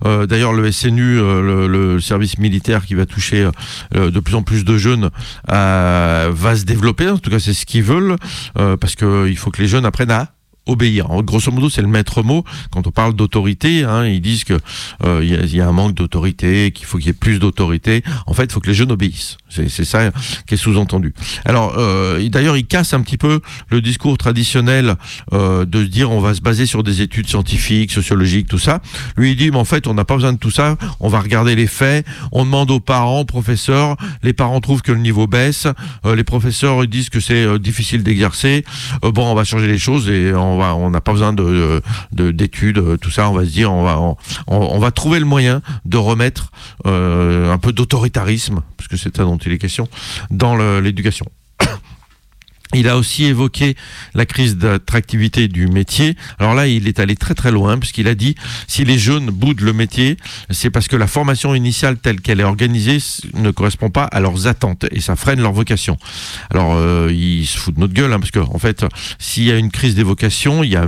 [0.05, 3.49] Euh, D'ailleurs, le SNU, euh, le, service militaire qui va toucher
[3.95, 5.09] de plus en plus de jeunes,
[5.47, 7.07] va se développer.
[7.07, 8.17] En tout cas, c'est ce qu'ils veulent,
[8.53, 10.33] parce qu'il faut que les jeunes apprennent à
[10.68, 11.07] obéir.
[11.24, 12.43] Grosso modo, c'est le maître mot.
[12.72, 14.57] Quand on parle d'autorité, hein, ils disent que
[15.03, 17.13] euh, il y, a- il y a un manque d'autorité, qu'il faut qu'il y ait
[17.13, 18.03] plus d'autorité.
[18.26, 19.38] En fait, il faut que les jeunes obéissent.
[19.49, 20.11] C'est ça
[20.45, 21.13] qui est sous-entendu.
[21.45, 23.39] Alors, euh, d'ailleurs, il casse un petit peu
[23.70, 24.95] le discours traditionnel
[25.34, 28.82] euh, de dire on va se baser sur des études scientifiques, sociologiques, tout ça.
[29.15, 30.78] Lui, il dit, mais en fait, on n'a pas besoin de tout ça.
[30.99, 32.05] On va regarder les faits.
[32.32, 33.95] On demande aux parents, aux professeurs.
[34.22, 35.68] Les parents trouvent que le niveau baisse.
[36.05, 38.63] Euh, les professeurs ils disent que c'est euh, difficile d'exercer.
[39.05, 41.81] Euh, bon, on va changer les choses et on on n'a pas besoin de
[42.11, 43.29] de- d'études, tout ça.
[43.29, 43.99] On va se dire, on va,
[44.47, 46.51] on, va trouver le moyen de remettre
[46.85, 49.87] euh, un peu d'autoritarisme, parce que c'est ça dont il est question,
[50.29, 51.25] dans l'éducation.
[52.74, 53.76] Il a aussi évoqué
[54.13, 56.15] la crise d'attractivité du métier.
[56.39, 58.36] Alors là, il est allé très très loin puisqu'il a dit
[58.68, 60.18] si les jeunes boudent le métier,
[60.49, 62.97] c'est parce que la formation initiale telle qu'elle est organisée
[63.34, 65.97] ne correspond pas à leurs attentes et ça freine leur vocation.
[66.51, 68.86] Alors euh, il se fout de notre gueule hein, parce que en fait,
[69.20, 70.88] s'il y a une crise des vocations, il y a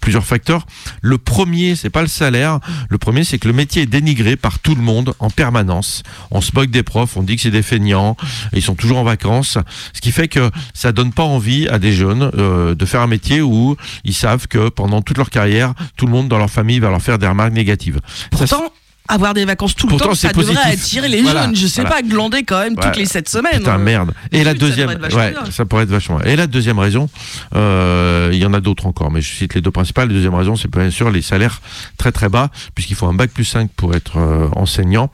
[0.00, 0.66] plusieurs facteurs.
[1.00, 2.60] Le premier, c'est pas le salaire.
[2.88, 6.02] Le premier, c'est que le métier est dénigré par tout le monde en permanence.
[6.30, 8.16] On se moque des profs, on dit que c'est des feignants,
[8.52, 9.58] ils sont toujours en vacances,
[9.92, 13.06] ce qui fait que ça donne pas envie à des jeunes euh, de faire un
[13.06, 16.78] métier où ils savent que pendant toute leur carrière, tout le monde dans leur famille
[16.78, 18.00] va leur faire des remarques négatives.
[18.30, 18.72] Pourtant,
[19.08, 20.72] avoir des vacances tout le Pourtant, temps, c'est ça devrait positif.
[20.84, 21.56] attirer les Voilà, jeunes.
[21.56, 21.96] Je sais voilà.
[21.96, 23.58] pas, glander quand même toutes les 7 semaines.
[23.58, 23.78] Putain, hein.
[23.78, 24.12] merde.
[24.30, 26.20] Et la ça deuxième, devrait vachement ouais, ça pourrait être vachement.
[26.22, 27.08] Et la deuxième raison,
[27.54, 30.08] euh, il y en a d'autres encore, mais je cite les deux principales.
[30.08, 31.60] La deuxième raison, c'est bien sûr les salaires
[31.98, 35.10] très très bas, puisqu'il faut un bac plus 5 pour être euh, enseignant,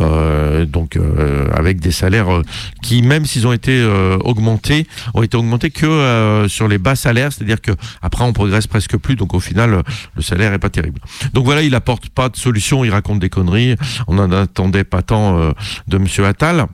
[0.00, 0.98] euh, donc
[1.54, 2.28] avec des salaires
[2.82, 3.82] qui, même s'ils ont été
[4.24, 7.72] augmentés, ont été augmentés que sur les bas salaires, c'est-à-dire que
[8.02, 9.82] après on progresse presque plus, donc au final
[10.14, 11.00] le salaire est pas terrible.
[11.32, 13.76] Donc voilà, il apporte pas de solution, il raconte des conneries.
[14.06, 15.52] On n'en attendait pas tant euh,
[15.88, 16.66] de Monsieur Attal.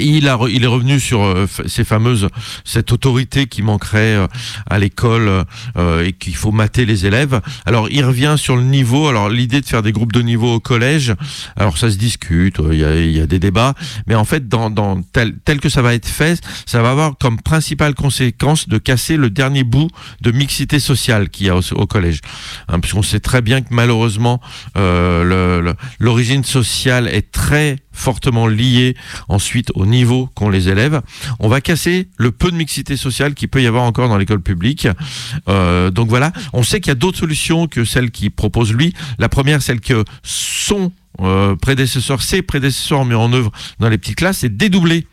[0.00, 2.28] Il, a, il est revenu sur euh, ces fameuses
[2.64, 4.26] cette autorité qui manquerait euh,
[4.68, 5.44] à l'école
[5.76, 7.40] euh, et qu'il faut mater les élèves.
[7.66, 9.08] Alors il revient sur le niveau.
[9.08, 11.14] Alors l'idée de faire des groupes de niveau au collège,
[11.56, 13.74] alors ça se discute, il y a, il y a des débats,
[14.06, 17.16] mais en fait dans, dans tel, tel que ça va être fait, ça va avoir
[17.18, 19.88] comme principale conséquence de casser le dernier bout
[20.20, 22.20] de mixité sociale qu'il y a au, au collège,
[22.68, 24.40] hein, puisqu'on sait très bien que malheureusement
[24.76, 28.96] euh, l'origine sociale est très fortement liée
[29.28, 31.00] ensuite au niveau qu'ont les élèves.
[31.38, 34.42] On va casser le peu de mixité sociale qu'il peut y avoir encore dans l'école
[34.42, 34.88] publique.
[35.48, 38.92] Euh, donc voilà, on sait qu'il y a d'autres solutions que celles qu'il propose lui.
[39.18, 43.98] La première, celle que son euh, prédécesseur, ses prédécesseurs ont mis en œuvre dans les
[43.98, 45.06] petites classes, c'est dédoubler.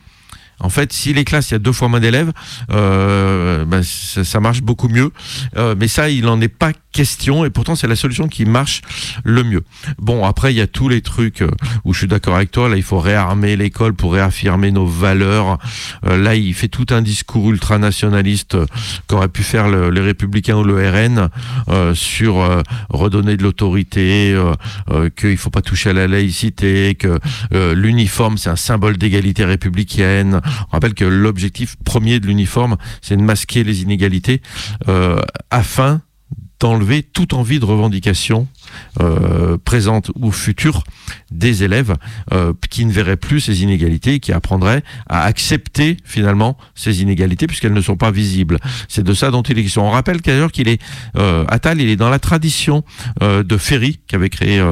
[0.62, 2.32] En fait, si les classes, il y a deux fois moins d'élèves,
[2.72, 5.12] euh, ben, ça, marche beaucoup mieux.
[5.58, 8.82] Euh, mais ça, il n'en est pas question, et pourtant, c'est la solution qui marche
[9.24, 9.64] le mieux.
[9.98, 11.50] Bon, après, il y a tous les trucs euh,
[11.86, 12.68] où je suis d'accord avec toi.
[12.70, 15.58] Là, il faut réarmer l'école pour réaffirmer nos valeurs.
[16.06, 18.66] Euh, là, il fait tout un discours ultranationaliste euh,
[19.08, 21.30] qu'auraient pu faire le- les Républicains ou le RN
[21.94, 22.36] sur
[22.90, 24.36] redonner de l'autorité,
[25.16, 27.20] qu'il faut pas toucher à la laïcité, que
[27.74, 30.42] l'uniforme, c'est un symbole d'égalité républicaine.
[30.70, 34.42] On rappelle que l'objectif premier de l'uniforme, c'est de masquer les inégalités
[34.88, 36.02] euh, afin
[36.62, 38.48] d'enlever toute envie de revendication
[39.02, 40.84] euh, présente ou future
[41.32, 41.96] des élèves
[42.32, 47.48] euh, qui ne verraient plus ces inégalités et qui apprendraient à accepter finalement ces inégalités
[47.48, 48.60] puisqu'elles ne sont pas visibles.
[48.88, 49.88] C'est de ça dont il est question.
[49.88, 50.80] On rappelle d'ailleurs qu'il est
[51.18, 52.84] euh, Attal, il est dans la tradition
[53.22, 54.64] de Ferry qui avait créé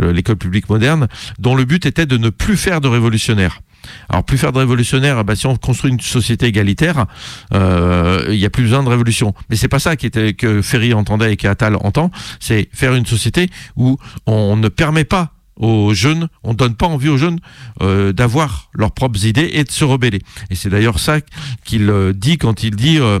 [0.00, 1.08] l'école publique moderne,
[1.38, 3.60] dont le but était de ne plus faire de révolutionnaires.
[4.08, 7.06] Alors plus faire de révolutionnaire, bah, si on construit une société égalitaire,
[7.54, 9.34] euh, il n'y a plus besoin de révolution.
[9.50, 12.10] Mais c'est pas ça que Ferry entendait et qu'Attal entend,
[12.40, 17.08] c'est faire une société où on ne permet pas aux jeunes, on donne pas envie
[17.08, 17.38] aux jeunes
[17.82, 20.20] euh, d'avoir leurs propres idées et de se rebeller.
[20.50, 21.18] Et c'est d'ailleurs ça
[21.64, 23.20] qu'il euh, dit quand il dit euh,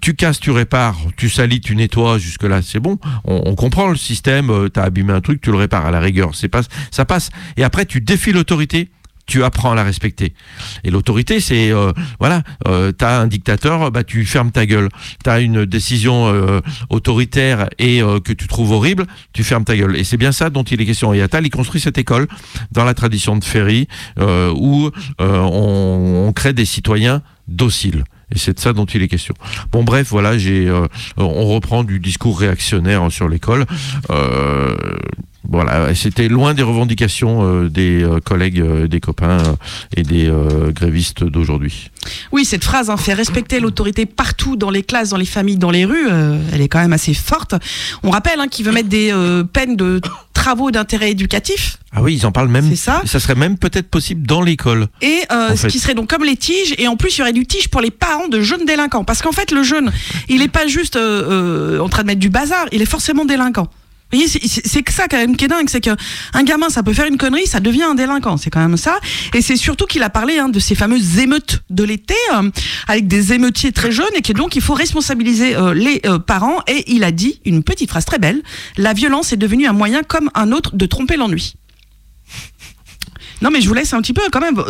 [0.00, 2.98] tu casses, tu répares, tu salis, tu nettoies, jusque là c'est bon.
[3.24, 6.34] On, comprend le système, euh, t'as abîmé un truc, tu le répares à la rigueur,
[6.34, 7.30] c'est pas ça passe.
[7.56, 8.90] Et après tu défies l'autorité
[9.28, 10.34] tu apprends à la respecter.
[10.82, 14.88] Et l'autorité, c'est euh, voilà, euh, t'as un dictateur, bah tu fermes ta gueule.
[15.22, 16.60] T'as une décision euh,
[16.90, 19.96] autoritaire et euh, que tu trouves horrible, tu fermes ta gueule.
[19.96, 21.12] Et c'est bien ça dont il est question.
[21.12, 22.26] Et Attal, il construit cette école
[22.72, 23.86] dans la tradition de Ferry,
[24.18, 28.04] où on, crée des citoyens dociles.
[28.34, 29.34] Et c'est de ça dont il est question.
[29.72, 33.64] Bon, bref, voilà, j'ai, euh, on reprend du discours réactionnaire sur l'école.
[35.48, 39.38] Voilà, c'était loin des revendications euh, des euh, collègues, euh, des copains
[39.96, 40.30] et des
[40.74, 41.90] grévistes d'aujourd'hui.
[42.32, 45.70] Oui, cette phrase, hein, faire respecter l'autorité partout, dans les classes, dans les familles, dans
[45.70, 47.54] les rues, euh, elle est quand même assez forte.
[48.02, 50.00] On rappelle hein, qu'il veut mettre des euh, peines de
[50.34, 51.78] travaux d'intérêt éducatif.
[51.92, 52.68] Ah oui, ils en parlent même.
[52.68, 53.02] C'est ça.
[53.04, 54.86] Ça serait même peut-être possible dans l'école.
[55.02, 55.68] Et euh, ce fait.
[55.68, 57.80] qui serait donc comme les tiges, et en plus il y aurait du tige pour
[57.80, 59.04] les parents de jeunes délinquants.
[59.04, 59.90] Parce qu'en fait, le jeune,
[60.28, 63.68] il n'est pas juste en train de mettre du bazar, il est forcément délinquant.
[64.10, 65.90] Vous voyez, c'est- que ça quand même qui est dingue, c'est que
[66.32, 68.98] un gamin, ça peut faire une connerie, ça devient un délinquant, c'est quand même ça.
[69.34, 72.50] Et c'est surtout qu'il a parlé hein, de ces fameuses émeutes de l'été, euh,
[72.86, 76.60] avec des émeutiers très jeunes, et que donc il faut responsabiliser euh, les euh, parents.
[76.66, 78.42] Et il a dit une petite phrase très belle
[78.78, 81.54] la violence est devenue un moyen comme un autre de tromper l'ennui.
[83.42, 84.60] Non mais je vous laisse un petit peu quand même.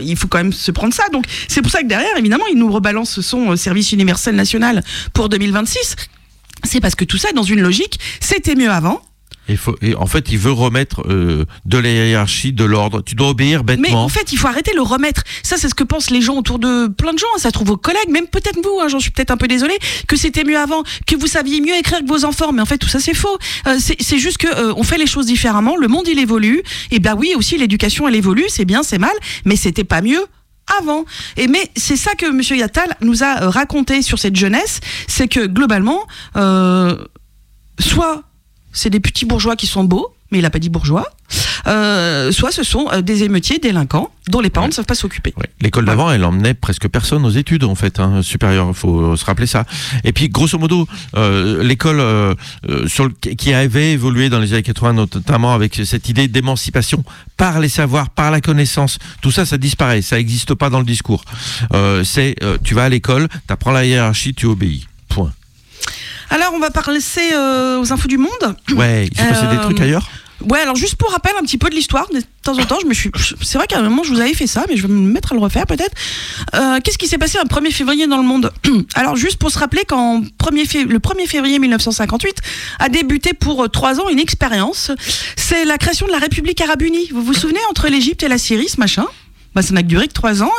[0.00, 1.08] il faut quand même se prendre ça.
[1.12, 4.82] Donc c'est pour ça que derrière, évidemment, il nous rebalance son service universel national
[5.12, 5.96] pour 2026.
[6.64, 9.00] C'est parce que tout ça, dans une logique, c'était mieux avant.
[9.48, 13.00] Et, faut, et en fait, il veut remettre euh, de la hiérarchie, de l'ordre.
[13.02, 14.02] Tu dois obéir Mais bêtement.
[14.04, 15.22] en fait, il faut arrêter le remettre.
[15.44, 17.28] Ça, c'est ce que pensent les gens autour de plein de gens.
[17.36, 18.80] Ça se trouve vos collègues, même peut-être vous.
[18.82, 19.78] hein, J'en suis peut-être un peu désolée.
[20.08, 22.50] Que c'était mieux avant, que vous saviez mieux écrire que vos enfants.
[22.52, 23.38] Mais en fait, tout ça, c'est faux.
[23.68, 25.76] Euh, c'est c'est juste que euh, on fait les choses différemment.
[25.76, 26.64] Le monde, il évolue.
[26.90, 28.46] Et ben oui, aussi l'éducation, elle évolue.
[28.48, 30.26] C'est bien, c'est mal, mais c'était pas mieux
[30.78, 31.04] avant.
[31.36, 35.28] Et mais c'est ça que Monsieur Yattal nous a euh, raconté sur cette jeunesse, c'est
[35.28, 36.06] que globalement,
[36.36, 36.96] euh,
[37.78, 38.22] soit
[38.72, 41.08] c'est des petits bourgeois qui sont beaux, mais il a pas dit bourgeois,
[41.66, 45.32] euh, soit ce sont euh, des émeutiers délinquants dont les parents ne savent pas s'occuper.
[45.36, 45.48] Ouais.
[45.60, 48.66] L'école d'avant, elle emmenait presque personne aux études, en fait, hein, supérieures.
[48.68, 49.64] Il faut se rappeler ça.
[50.04, 50.86] Et puis, grosso modo,
[51.16, 52.34] euh, l'école euh,
[52.68, 57.04] euh, le- qui avait évolué dans les années 80, notamment avec cette idée d'émancipation
[57.36, 60.02] par les savoirs, par la connaissance, tout ça, ça disparaît.
[60.02, 61.22] Ça n'existe pas dans le discours.
[61.74, 64.86] Euh, c'est, euh, tu vas à l'école, tu apprends la hiérarchie, tu obéis.
[65.08, 65.32] Point.
[66.30, 68.56] Alors on va passer euh, aux infos du monde.
[68.74, 70.08] Ouais, il s'est passé des Euh, trucs ailleurs
[70.44, 72.86] Ouais, alors juste pour rappel un petit peu de l'histoire, de temps en temps, je
[72.86, 73.10] me suis.
[73.42, 75.32] C'est vrai qu'à un moment je vous avais fait ça, mais je vais me mettre
[75.32, 75.94] à le refaire peut-être.
[76.54, 78.52] Euh, Qu'est-ce qui s'est passé un 1er février dans le monde?
[78.94, 82.36] Alors juste pour se rappeler qu'en 1er fév- le 1er février 1958
[82.78, 84.90] a débuté pour euh, trois ans une expérience.
[85.36, 87.08] C'est la création de la République arabe unie.
[87.12, 89.06] Vous vous souvenez entre l'Égypte et la Syrie, ce machin?
[89.56, 90.52] Bah, ça n'a duré que trois ans.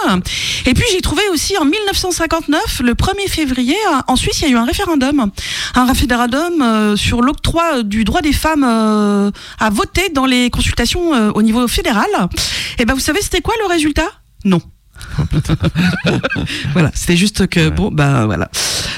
[0.66, 3.76] Et puis j'ai trouvé aussi en 1959, le 1er février,
[4.08, 5.30] en Suisse, il y a eu un référendum.
[5.76, 9.30] Un référendum euh, sur l'octroi du droit des femmes euh,
[9.60, 12.10] à voter dans les consultations euh, au niveau fédéral.
[12.80, 14.08] Et ben vous savez c'était quoi le résultat?
[14.46, 14.62] Non.
[16.74, 18.50] voilà, c'était juste que bon bah voilà.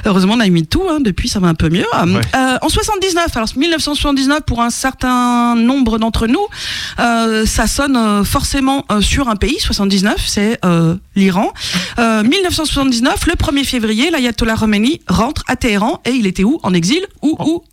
[0.06, 1.86] Heureusement on a mis tout hein, depuis ça va un peu mieux.
[2.36, 6.46] Euh, en 79, alors 1979 pour un certain nombre d'entre nous,
[7.00, 9.58] euh, ça sonne euh, forcément euh, sur un pays.
[9.60, 11.52] 79 c'est euh, l'Iran.
[12.00, 16.60] Euh, 1979, le 1er février, l'ayatollah Khomeini rentre à Téhéran et il était où?
[16.64, 17.64] En exil Où Où?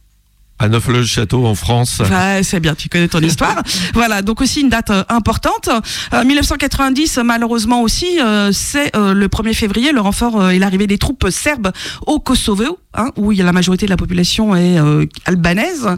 [0.59, 2.01] À Neuf-le-Château, en France.
[2.01, 3.63] Ouais, c'est bien, tu connais ton histoire.
[3.95, 5.69] voilà, donc aussi une date euh, importante.
[6.15, 10.87] Euh, 1990, malheureusement aussi, euh, c'est euh, le 1er février, le renfort euh, et l'arrivée
[10.87, 11.73] des troupes serbes
[12.07, 15.89] au Kosovo, hein, où il y a la majorité de la population est euh, albanaise.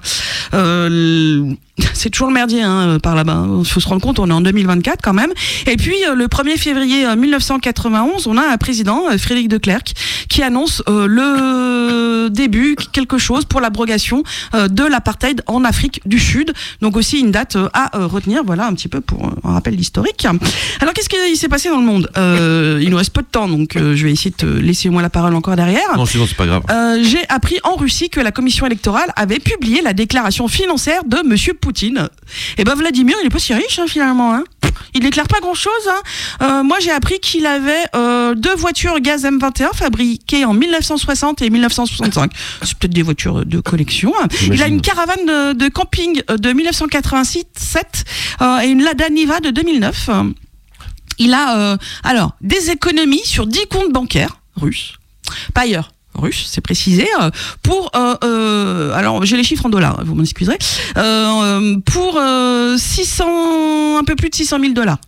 [0.55, 1.53] Euh,
[1.95, 3.47] c'est toujours le merdier hein, par là-bas.
[3.61, 5.31] Il faut se rendre compte, on est en 2024 quand même.
[5.67, 9.59] Et puis euh, le 1er février euh, 1991, on a un président, euh, Frédéric de
[9.59, 9.93] Klerk,
[10.29, 14.23] qui annonce euh, le début, quelque chose pour l'abrogation
[14.55, 16.53] euh, de l'apartheid en Afrique du Sud.
[16.83, 19.53] Donc aussi une date euh, à euh, retenir, voilà un petit peu pour euh, un
[19.53, 20.27] rappel historique.
[20.81, 22.11] Alors qu'est-ce qui s'est passé dans le monde?
[22.17, 24.89] Euh, Il nous reste peu de temps, donc euh, je vais essayer de te laisser
[24.91, 25.97] moi la parole encore derrière.
[25.97, 26.63] Non, sinon, c'est pas grave.
[26.89, 31.19] Euh, j'ai appris en Russie que la commission électorale avait publié la déclaration financière de
[31.25, 32.09] Monsieur Poutine.
[32.57, 34.35] Et ben Vladimir, il est pas si riche hein, finalement.
[34.35, 34.45] Hein.
[34.95, 35.73] Il déclare pas grand-chose.
[35.89, 36.01] Hein.
[36.43, 41.51] Euh, moi, j'ai appris qu'il avait euh, deux voitures gaz M21 fabriquées en 1960 et
[41.51, 42.33] 1965.
[42.63, 44.13] C'est peut-être des voitures de collection.
[44.21, 44.29] hein.
[44.43, 48.05] Il a une caravane de, de camping de 1987
[48.41, 50.11] euh, et une Lada Niva de 2009.
[51.19, 54.95] Il a alors des économies sur 10 comptes bancaires russes,
[55.53, 55.91] pas ailleurs.
[56.19, 57.31] Russe, c'est précisé, euh,
[57.63, 60.59] pour euh, euh, alors j'ai les chiffres en dollars, vous m'en excuserez,
[60.97, 64.99] euh, pour euh, 600, un peu plus de 600 000 dollars.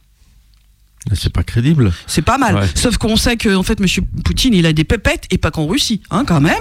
[1.15, 1.93] C'est pas crédible.
[2.07, 2.55] C'est pas mal.
[2.57, 2.69] Ouais.
[2.75, 5.67] Sauf qu'on sait que en fait Monsieur Poutine il a des pépettes et pas qu'en
[5.67, 6.59] Russie, hein, quand même.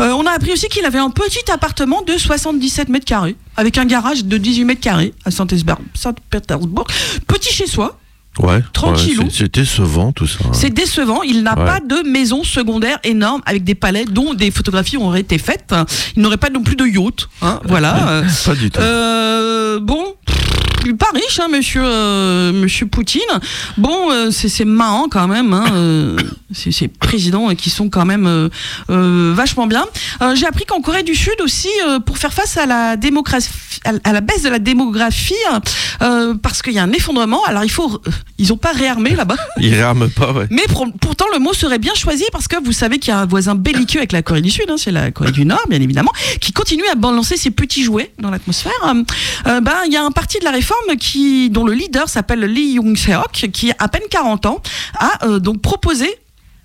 [0.00, 3.76] Euh, on a appris aussi qu'il avait un petit appartement de 77 mètres carrés avec
[3.78, 5.30] un garage de 18 mètres carrés à.
[5.30, 6.86] Saint-Pétersbourg.
[7.26, 7.98] Petit chez soi.
[8.38, 8.62] Ouais.
[8.72, 9.22] Tranquillou.
[9.22, 10.38] ouais, c'est- décevant tout ça.
[10.52, 11.22] C'est décevant.
[11.22, 11.64] Il n'a Ouais.
[11.64, 15.74] pas de maison secondaire énorme avec des palais dont des photographies auraient été faites.
[16.16, 17.28] Il n'aurait pas non plus de yacht.
[17.42, 18.22] Hein, voilà.
[18.44, 18.80] Pas du tout.
[18.80, 20.14] euh, bon.
[20.94, 23.20] Pas riche, hein, monsieur, euh, monsieur Poutine.
[23.76, 25.52] Bon, euh, c'est c'est marrant quand même.
[25.52, 26.16] Hein, euh,
[26.52, 29.84] ces ces présidents qui sont quand même euh, vachement bien.
[30.34, 31.68] J'ai appris qu'en Corée du Sud aussi,
[32.06, 33.48] pour faire face à la démographie,
[34.04, 35.34] à la baisse de la démographie,
[36.42, 37.44] parce qu'il y a un effondrement.
[37.44, 38.00] Alors il faut,
[38.38, 39.36] ils ont pas réarmé là-bas.
[39.60, 40.46] Il rame pas, ouais.
[40.50, 43.20] Mais pour- pourtant, le mot serait bien choisi parce que vous savez qu'il y a
[43.20, 45.80] un voisin belliqueux avec la Corée du Sud, hein, c'est la Corée du Nord, bien
[45.80, 48.72] évidemment, qui continue à balancer ses petits jouets dans l'atmosphère.
[49.44, 50.75] Ben, il y a un parti de la réforme
[51.50, 54.60] dont le leader s'appelle Lee Young-seok, qui a à peine 40 ans,
[54.98, 56.08] a euh, donc proposé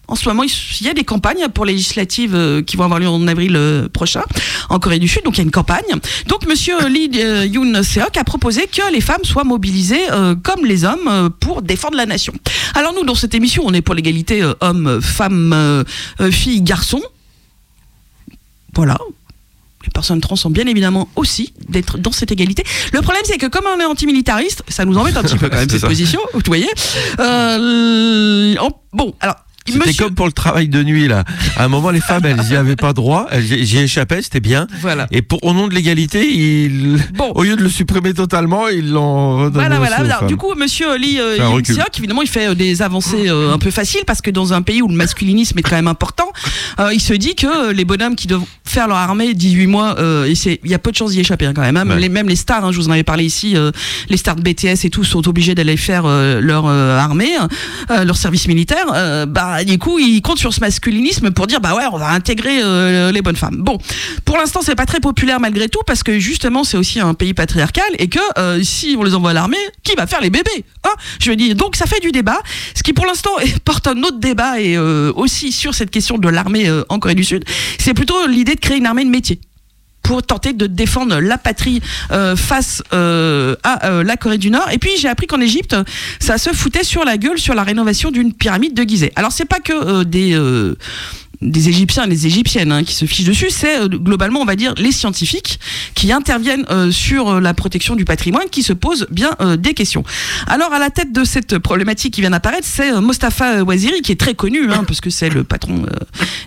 [0.08, 3.08] en ce moment, il y a des campagnes pour législatives euh, qui vont avoir lieu
[3.08, 4.24] en avril euh, prochain
[4.70, 5.24] en Corée du Sud.
[5.24, 5.86] Donc il y a une campagne.
[6.28, 7.10] Donc Monsieur Lee
[7.50, 10.06] Yoon Seok a proposé que les femmes soient mobilisées
[10.44, 12.34] comme les hommes pour défendre la nation.
[12.76, 15.86] Alors nous, dans cette émission, on est pour l'égalité hommes, femmes,
[16.32, 17.04] filles, garçons.
[18.74, 18.98] Voilà.
[19.84, 22.64] Les personnes trans sont bien évidemment aussi d'être dans cette égalité.
[22.94, 25.58] Le problème, c'est que comme on est antimilitariste, ça nous embête un petit peu quand
[25.58, 25.88] même cette ça.
[25.88, 26.20] position.
[26.34, 26.70] Vous voyez.
[27.20, 28.56] Euh,
[28.94, 29.36] bon, alors.
[29.68, 31.24] C'était monsieur- comme pour le travail de nuit là.
[31.56, 33.28] À un moment, les femmes, elles y avaient pas droit.
[33.32, 34.66] Elles j'y échappais, c'était bien.
[34.82, 35.08] Voilà.
[35.12, 37.32] Et pour au nom de l'égalité, ils, Bon.
[37.36, 39.96] au lieu de le supprimer totalement, ils l'ont redonné Voilà, voilà.
[39.98, 41.38] Alors, du coup, monsieur Lee euh,
[41.98, 44.82] évidemment, il fait euh, des avancées euh, un peu faciles parce que dans un pays
[44.82, 46.32] où le masculinisme est quand même important,
[46.80, 50.58] euh, il se dit que les bonhommes qui doivent faire leur armée 18 mois, il
[50.70, 51.78] y a peu de chances d'y échapper hein, quand même.
[51.78, 51.86] hein.
[51.88, 52.00] Ouais.
[52.00, 53.56] Les, même les stars, hein, je vous en avais parlé ici,
[54.10, 57.32] les stars de BTS et tout sont obligés d'aller faire leur armée,
[57.90, 58.86] leur service militaire.
[58.94, 59.26] Euh,
[59.66, 63.12] du coup, ils comptent sur ce masculinisme pour dire, bah ouais, on va intégrer euh,
[63.12, 63.58] les bonnes femmes.
[63.58, 63.78] Bon,
[64.26, 67.34] pour l'instant, c'est pas très populaire malgré tout parce que justement, c'est aussi un pays
[67.34, 70.66] patriarcal et que euh, si on les envoie à l'armée, qui va faire les bébés
[70.84, 70.92] hein?
[71.20, 72.40] Je veux dire, donc ça fait du débat,
[72.76, 73.32] ce qui pour l'instant
[73.66, 77.24] porte un autre débat et euh, aussi sur cette question de l'armée en Corée du
[77.24, 77.44] Sud,
[77.80, 79.40] c'est plutôt l'idée de créer une armée de métier
[80.12, 81.82] pour tenter de défendre la patrie
[82.12, 84.70] euh, face euh, à euh, la Corée du Nord.
[84.74, 85.74] Et puis j'ai appris qu'en Égypte,
[86.20, 89.14] ça se foutait sur la gueule sur la rénovation d'une pyramide de Gizeh.
[89.16, 90.38] Alors c'est pas que des
[91.42, 94.56] des Égyptiens et des Égyptiennes hein, qui se fichent dessus, c'est euh, globalement, on va
[94.56, 95.60] dire, les scientifiques
[95.96, 100.04] qui interviennent euh, sur euh, la protection du patrimoine, qui se posent bien des questions.
[100.48, 104.20] Alors, à la tête de cette problématique qui vient d'apparaître, c'est Mostafa Waziri, qui est
[104.20, 105.86] très connu, hein, parce que c'est le patron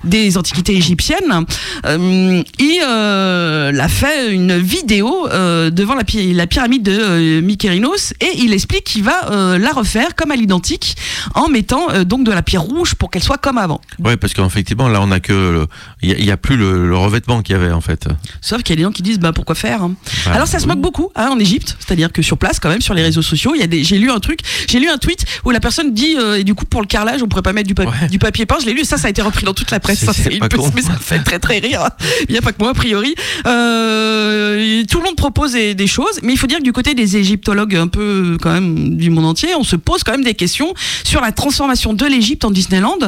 [0.05, 1.45] des antiquités égyptiennes.
[1.84, 9.03] Il a fait une vidéo devant la, la pyramide de Mykérinos et il explique qu'il
[9.03, 10.97] va la refaire comme à l'identique
[11.34, 13.80] en mettant donc de la pierre rouge pour qu'elle soit comme avant.
[14.03, 15.66] Ouais, parce qu'effectivement, là, on a que,
[16.03, 18.07] il y, a- plus le, le revêtement qu'il y avait en fait.
[18.41, 19.95] Sauf qu'il y a des gens qui disent bah pourquoi faire hein
[20.26, 22.80] Bah, Alors ça se moque beaucoup hein, en Égypte, c'est-à-dire que sur place quand même
[22.82, 24.99] sur les réseaux sociaux, il y a des j'ai lu un truc, j'ai lu un
[24.99, 27.53] tweet où la personne dit euh, et du coup pour le carrelage, on pourrait pas
[27.53, 28.09] mettre du, pa- Ouais.
[28.11, 30.01] du papier peint, je l'ai lu, ça ça a été repris dans toute la presse,
[30.05, 30.41] ça une
[30.74, 31.89] mais ça fait très très rire.
[32.28, 33.14] Il n'y a pas que moi a priori.
[33.47, 36.95] Euh, tout le monde propose des, des choses, mais il faut dire que du côté
[36.95, 40.35] des égyptologues un peu quand même du monde entier, on se pose quand même des
[40.35, 40.72] questions
[41.05, 42.99] sur la transformation de l'Égypte en Disneyland.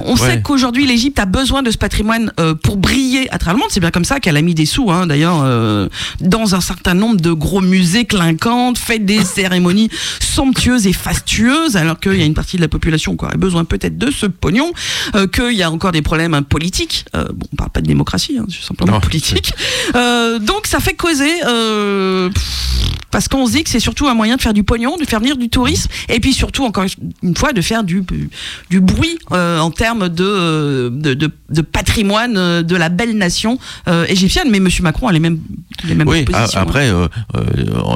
[0.00, 0.30] On Ouais.
[0.30, 3.70] sait qu'aujourd'hui l'Égypte a besoin de ce patrimoine euh, pour briller à travers le monde.
[3.70, 5.88] C'est bien comme ça qu'elle a mis des sous, hein, d'ailleurs, euh,
[6.20, 12.00] dans un certain nombre de gros musées clinquants, fait des cérémonies somptueuses et fastueuses, alors
[12.00, 14.72] qu'il y a une partie de la population qui aurait besoin peut-être de ce pognon,
[15.14, 17.04] euh, qu'il y a encore des problèmes hein, politiques.
[17.14, 19.00] Bon, on parle pas de démocratie, hein, c'est simplement Non.
[19.00, 19.52] politique.
[19.94, 21.30] Donc ça fait causer
[23.10, 25.20] parce qu'on se dit que c'est surtout un moyen de faire du pognon, de faire
[25.20, 26.84] venir du tourisme, et puis surtout, encore
[27.22, 28.02] une fois, de faire du,
[28.70, 33.58] du bruit en termes de, de, de, de patrimoine euh, de la belle nation
[33.88, 34.48] euh, égyptienne.
[34.50, 35.38] Mais Monsieur Macron a les mêmes,
[35.84, 36.60] les mêmes Oui, a- propositions.
[36.60, 36.62] hein.
[36.62, 37.08] après, euh,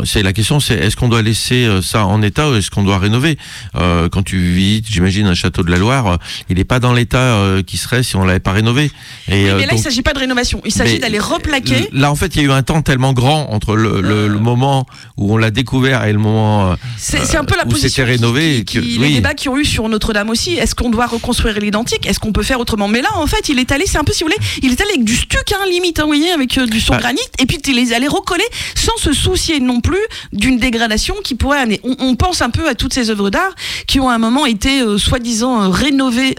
[0.04, 2.98] c'est la question, c'est est-ce qu'on doit laisser ça en état ou est-ce qu'on doit
[2.98, 3.38] rénover?
[3.74, 6.18] Quand tu visites, j'imagine, un château de la Loire,
[6.48, 8.90] il n'est pas dans l'état qui serait si on l'avait pas rénové.
[9.28, 10.60] Et, Oui, mais là, il donc- s'agit pas de rénovation.
[10.64, 11.88] Il s'agit d'aller replaquer.
[11.92, 14.38] Là, en fait, il y a eu un temps tellement grand entre le, le, le
[14.38, 18.64] moment où on l'a découvert et le moment C'est un peu la où c'était rénové.
[18.64, 19.14] qui- qui- que- les oui.
[19.14, 20.54] débats qui ont eu sur Notre-Dame aussi.
[20.54, 22.06] Est-ce qu'on doit reconstruire l'identique?
[22.06, 22.88] Est-ce qu'on peut faire autrement?
[22.88, 24.80] Mais là, en fait, il est allé, c'est un peu si vous voulez, il est
[24.80, 27.46] allé avec du stuc, hein, limite, hein, vous voyez, avec euh, du son granit, et
[27.46, 28.44] puis il les allait recoller
[28.74, 29.98] sans se soucier non plus
[30.32, 31.80] d'une dégradation qui pourrait amener.
[31.84, 33.54] On, on pense un peu à toutes ces œuvres d'art
[33.86, 36.34] qui ont à un moment été euh, soi-disant euh, rénovées.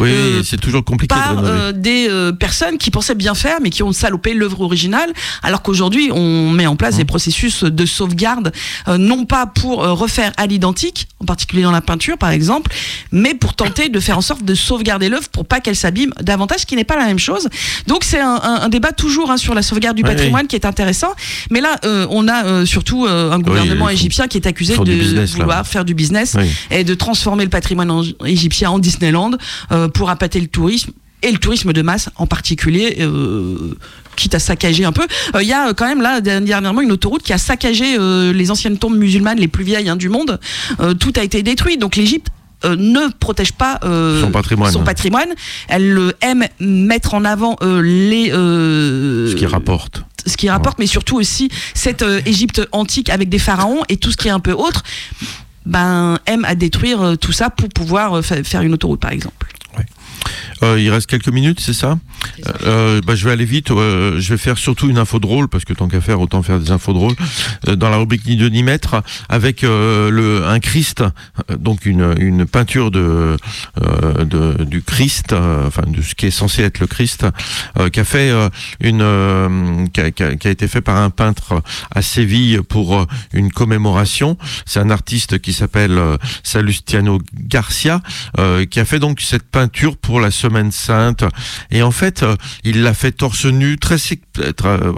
[0.00, 0.10] Oui,
[0.44, 2.08] c'est toujours compliqué par des
[2.38, 5.12] personnes qui pensaient bien faire mais qui ont salopé l'œuvre originale
[5.42, 6.98] alors qu'aujourd'hui on met en place Mmh.
[6.98, 8.52] des processus de sauvegarde
[8.98, 12.72] non pas pour refaire à l'identique en particulier dans la peinture par exemple
[13.12, 16.60] mais pour tenter de faire en sorte de sauvegarder l'œuvre pour pas qu'elle s'abîme davantage
[16.60, 17.48] ce qui n'est pas la même chose
[17.86, 20.64] donc c'est un, un- un débat toujours hein, sur la sauvegarde du patrimoine qui est
[20.64, 21.12] intéressant
[21.50, 24.92] mais là euh, on a euh, surtout euh, un gouvernement égyptien qui est accusé de
[25.14, 25.24] là.
[25.42, 26.34] vouloir faire du business
[26.70, 29.32] et de transformer le patrimoine en- égyptien en Disneyland
[29.94, 30.92] pour appâter le tourisme
[31.22, 32.98] et le tourisme de masse en particulier.
[33.00, 33.74] euh,
[34.16, 35.06] quitte à saccager un peu.
[35.36, 38.50] Euh, Il y a quand même là dernièrement une autoroute qui a saccagé euh, les
[38.50, 40.40] anciennes tombes musulmanes les plus vieilles hein, du monde.
[40.98, 41.76] Tout a été détruit.
[41.78, 42.26] Donc l'Égypte
[42.64, 44.72] euh, ne protège pas euh, Son patrimoine.
[44.72, 45.28] son patrimoine.
[45.68, 50.02] Elle euh, aime mettre en avant euh, les euh, Ce qui rapporte.
[50.26, 54.10] ce qui rapporte, mais surtout aussi cette euh, Égypte antique avec des pharaons et tout
[54.10, 54.82] ce qui est un peu autre,
[55.66, 59.46] ben aime à détruire tout ça pour pouvoir fa- faire une autoroute par exemple.
[60.62, 61.98] Euh, il reste quelques minutes, c'est ça,
[62.64, 63.70] Euh, bah, Je vais aller vite.
[63.70, 66.58] euh, je vais faire surtout une info drôle, parce que tant qu'à faire, autant faire
[66.58, 67.14] des infos drôles.
[67.68, 71.86] Euh, dans la rubrique Ni deux ni mètre, avec euh, le, un Christ, euh, donc
[71.86, 73.36] une, une peinture de,
[73.82, 77.24] euh, de, du Christ, euh, enfin de ce qui est censé être le Christ,
[77.78, 78.48] euh, qui a fait euh,
[78.80, 81.62] une, euh, qui, a, qui a- qui a été fait par un peintre
[81.94, 84.36] à Séville pour euh, une commémoration.
[84.66, 88.00] C'est un artiste qui s'appelle euh, Salustiano Garcia,
[88.38, 91.24] euh, qui a fait donc cette peinture pour la Semaine Sainte.
[91.70, 93.96] Et en fait, euh, il l'a fait torse nu, très,
[94.64, 94.92] euh,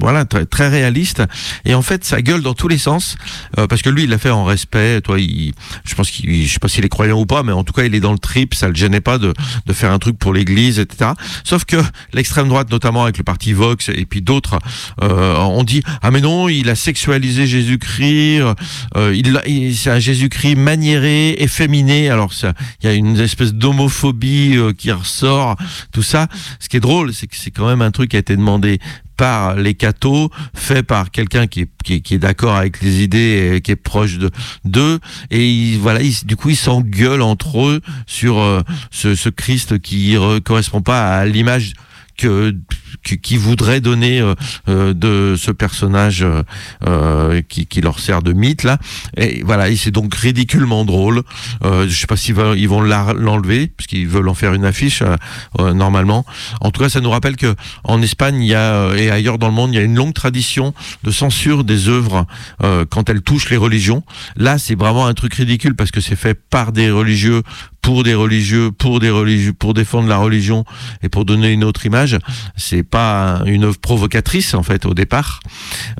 [0.00, 1.22] voilà, très, très réaliste.
[1.64, 3.16] Et en fait, ça gueule dans tous les sens,
[3.58, 5.00] euh, parce que lui, il l'a fait en respect.
[5.00, 7.84] Toi, je pense je sais pas s'il est croyant ou pas, mais en tout cas,
[7.84, 8.54] il est dans le trip.
[8.54, 9.32] Ça le gênait pas de,
[9.66, 11.10] de faire un truc pour l'Église, etc.
[11.44, 11.76] Sauf que
[12.12, 14.58] l'extrême droite, notamment avec le parti Vox et puis d'autres,
[15.02, 18.42] euh, on dit ah mais non, il a sexualisé Jésus-Christ.
[18.96, 22.10] il- c'est un Jésus-Christ maniéré, efféminé.
[22.10, 25.56] Alors ça, il y a une espèce d'homophobie euh, qui ressort,
[25.92, 26.28] tout ça.
[26.60, 28.78] Ce qui est drôle, c'est que c'est quand même un truc qui a été demandé
[29.16, 34.18] par les cathos, fait par quelqu'un qui est, d'accord avec les idées qui est proche
[34.18, 34.30] de
[34.64, 34.98] d'eux.
[35.30, 38.60] Et voilà, du coup, ils s'engueulent entre eux sur euh,
[38.90, 41.72] ce, ce Christ qui ne correspond pas à l'image
[42.16, 42.54] que
[43.02, 44.34] qui voudrait donner euh,
[44.68, 46.42] euh, de ce personnage euh,
[46.86, 48.78] euh, qui, qui leur sert de mythe là.
[49.16, 51.22] Et voilà et c'est donc ridiculement drôle.
[51.64, 54.64] Euh, je sais pas s'ils vont, ils vont l'enlever parce qu'ils veulent en faire une
[54.64, 55.02] affiche
[55.60, 56.24] euh, normalement.
[56.60, 57.54] En tout cas ça nous rappelle que
[57.84, 60.14] en Espagne il y a et ailleurs dans le monde il y a une longue
[60.14, 62.26] tradition de censure des œuvres
[62.90, 64.02] quand elles touchent les religions.
[64.36, 67.42] Là c'est vraiment un truc ridicule parce que c'est fait par des religieux
[67.86, 70.64] pour des religieux, pour des religieux, pour défendre la religion
[71.04, 72.18] et pour donner une autre image.
[72.56, 75.38] C'est pas une œuvre provocatrice en fait au départ,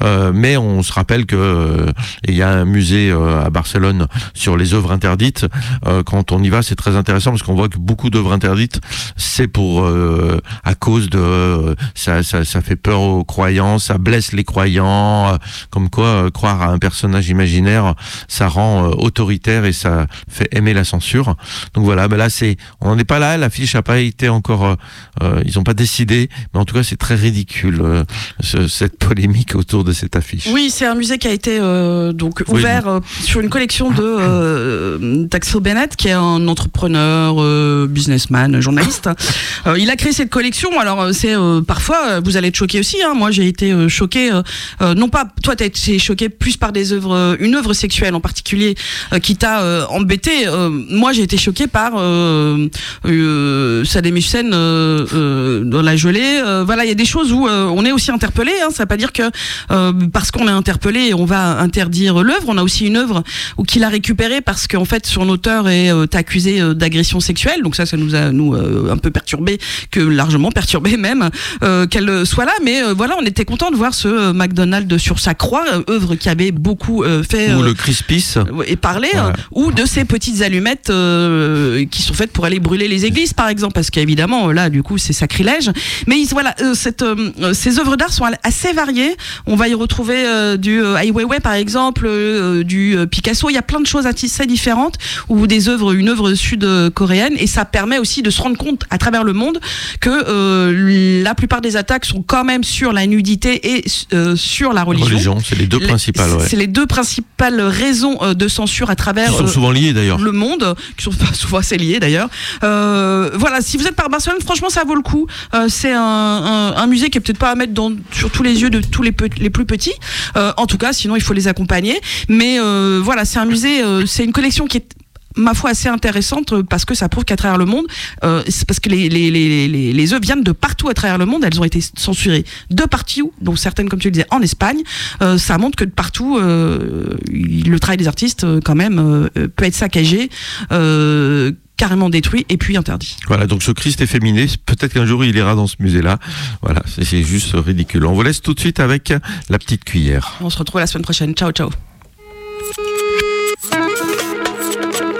[0.03, 1.93] Euh, mais on se rappelle que euh,
[2.29, 5.47] il y a un musée euh, à Barcelone sur les œuvres interdites.
[5.87, 8.81] Euh, quand on y va, c'est très intéressant parce qu'on voit que beaucoup d'œuvres interdites,
[9.17, 14.33] c'est pour euh, à cause de ça, ça, ça fait peur aux croyants, ça blesse
[14.33, 15.39] les croyants,
[15.71, 17.95] comme quoi croire à un personnage imaginaire,
[18.29, 21.37] ça rend autoritaire et ça fait aimer la censure.
[21.77, 23.37] Donc voilà, mais là c'est, on n'en est pas là.
[23.37, 24.75] L'affiche a pas été encore, euh,
[25.23, 28.03] euh, ils ont pas décidé, mais en tout cas c'est très ridicule euh,
[28.41, 30.49] ce- cette polémique autour de cette affiche.
[30.53, 34.03] Oui, c'est un musée qui a été euh, donc ouvert euh, sur une collection de
[34.03, 39.09] euh, Taxel Bennett, qui est un entrepreneur, euh, businessman, journaliste.
[39.67, 40.79] Euh, il a créé cette collection.
[40.79, 43.03] Alors euh, c'est euh, parfois euh, vous allez être choqué aussi.
[43.03, 43.15] Hein.
[43.15, 44.43] Moi j'ai été euh, choqué, euh,
[44.81, 48.15] euh, non pas toi t'as été choqué plus par des œuvres, euh, une œuvre sexuelle
[48.15, 48.77] en particulier
[49.13, 50.47] euh, qui t'a euh, embêté.
[50.47, 52.69] Euh, moi j'ai été choqué par euh,
[53.07, 56.41] euh, Saddam Hussein euh, euh, dans la gelée.
[56.45, 58.53] Euh, voilà, il y a des choses où euh, on est aussi interpellé.
[58.65, 59.23] Hein, ça veut pas dire que
[59.71, 62.45] euh, parce qu'on est interpellé, on va interdire l'œuvre.
[62.49, 63.23] On a aussi une œuvre
[63.57, 67.63] ou qu'il a récupérée parce qu'en fait son auteur est euh, accusé d'agression sexuelle.
[67.63, 69.59] Donc ça, ça nous a nous euh, un peu perturbé,
[69.91, 71.29] que largement perturbé même
[71.63, 72.53] euh, qu'elle soit là.
[72.65, 76.29] Mais euh, voilà, on était content de voir ce McDonald's sur sa croix, œuvre qui
[76.29, 78.35] avait beaucoup euh, fait Ou le Crispis.
[78.67, 79.29] et parler, Voilà.
[79.29, 81.56] hein, ou de ces petites allumettes euh,
[81.91, 84.99] qui sont faites pour aller brûler les églises, par exemple, parce qu'évidemment là, du coup,
[84.99, 85.71] c'est sacrilège.
[86.07, 89.17] Mais voilà, euh, cette, euh, ces œuvres d'art sont assez variées.
[89.47, 93.49] On va y retrouver euh, du euh, Ai Weiwei, par exemple, euh, du euh, Picasso.
[93.51, 94.97] Il y a plein de choses assez différentes,
[95.29, 98.99] ou des œuvres, une œuvre sud-coréenne, et ça permet aussi de se rendre compte à
[98.99, 99.61] travers le monde
[100.01, 103.85] que euh, la plupart des attaques sont quand même sur la nudité et
[104.15, 105.07] euh, sur la religion.
[105.07, 106.31] Religion, c'est les deux Les- principales.
[106.33, 106.47] Ouais.
[106.49, 109.93] C'est les deux principales raisons euh, de censure à travers Qui sont euh, souvent liées
[109.93, 110.19] d'ailleurs.
[110.19, 112.29] le monde, qui sont pas souvent assez liés d'ailleurs.
[112.65, 115.27] Euh, voilà, si vous êtes par Barcelone, franchement, ça vaut le coup.
[115.55, 118.71] Euh, c'est un, musée qui est peut-être pas à mettre dans, sur tous les yeux
[118.71, 119.95] de tous les, plus petits.
[120.37, 122.01] Euh, en tout cas, sinon il faut les accompagner.
[122.29, 122.59] Mais
[123.01, 124.89] voilà, c'est un musée, c'est une collection qui est
[125.37, 127.87] ma foi assez intéressante euh, parce que ça prouve qu'à travers le monde,
[128.25, 131.27] euh, parce que les, les, les, les, les œuvres viennent de partout à travers le
[131.27, 134.79] monde, elles ont été censurées de partout, dont certaines, comme tu le disais, en Espagne.
[135.23, 139.49] Euh, ça montre que de partout, euh, le travail des artistes, euh, quand même, euh,
[139.49, 140.31] peut être saccagé,
[140.73, 143.17] euh, carrément détruit et puis interdit.
[143.29, 146.19] Voilà, donc ce Christ efféminé, peut-être qu'un jour il ira dans ce musée-là.
[146.63, 148.07] Voilà, c'est juste ridicule.
[148.07, 149.13] On vous laisse tout de suite avec
[149.51, 150.37] la petite cuillère.
[150.41, 151.35] On se retrouve la semaine prochaine.
[151.35, 151.69] Ciao, ciao.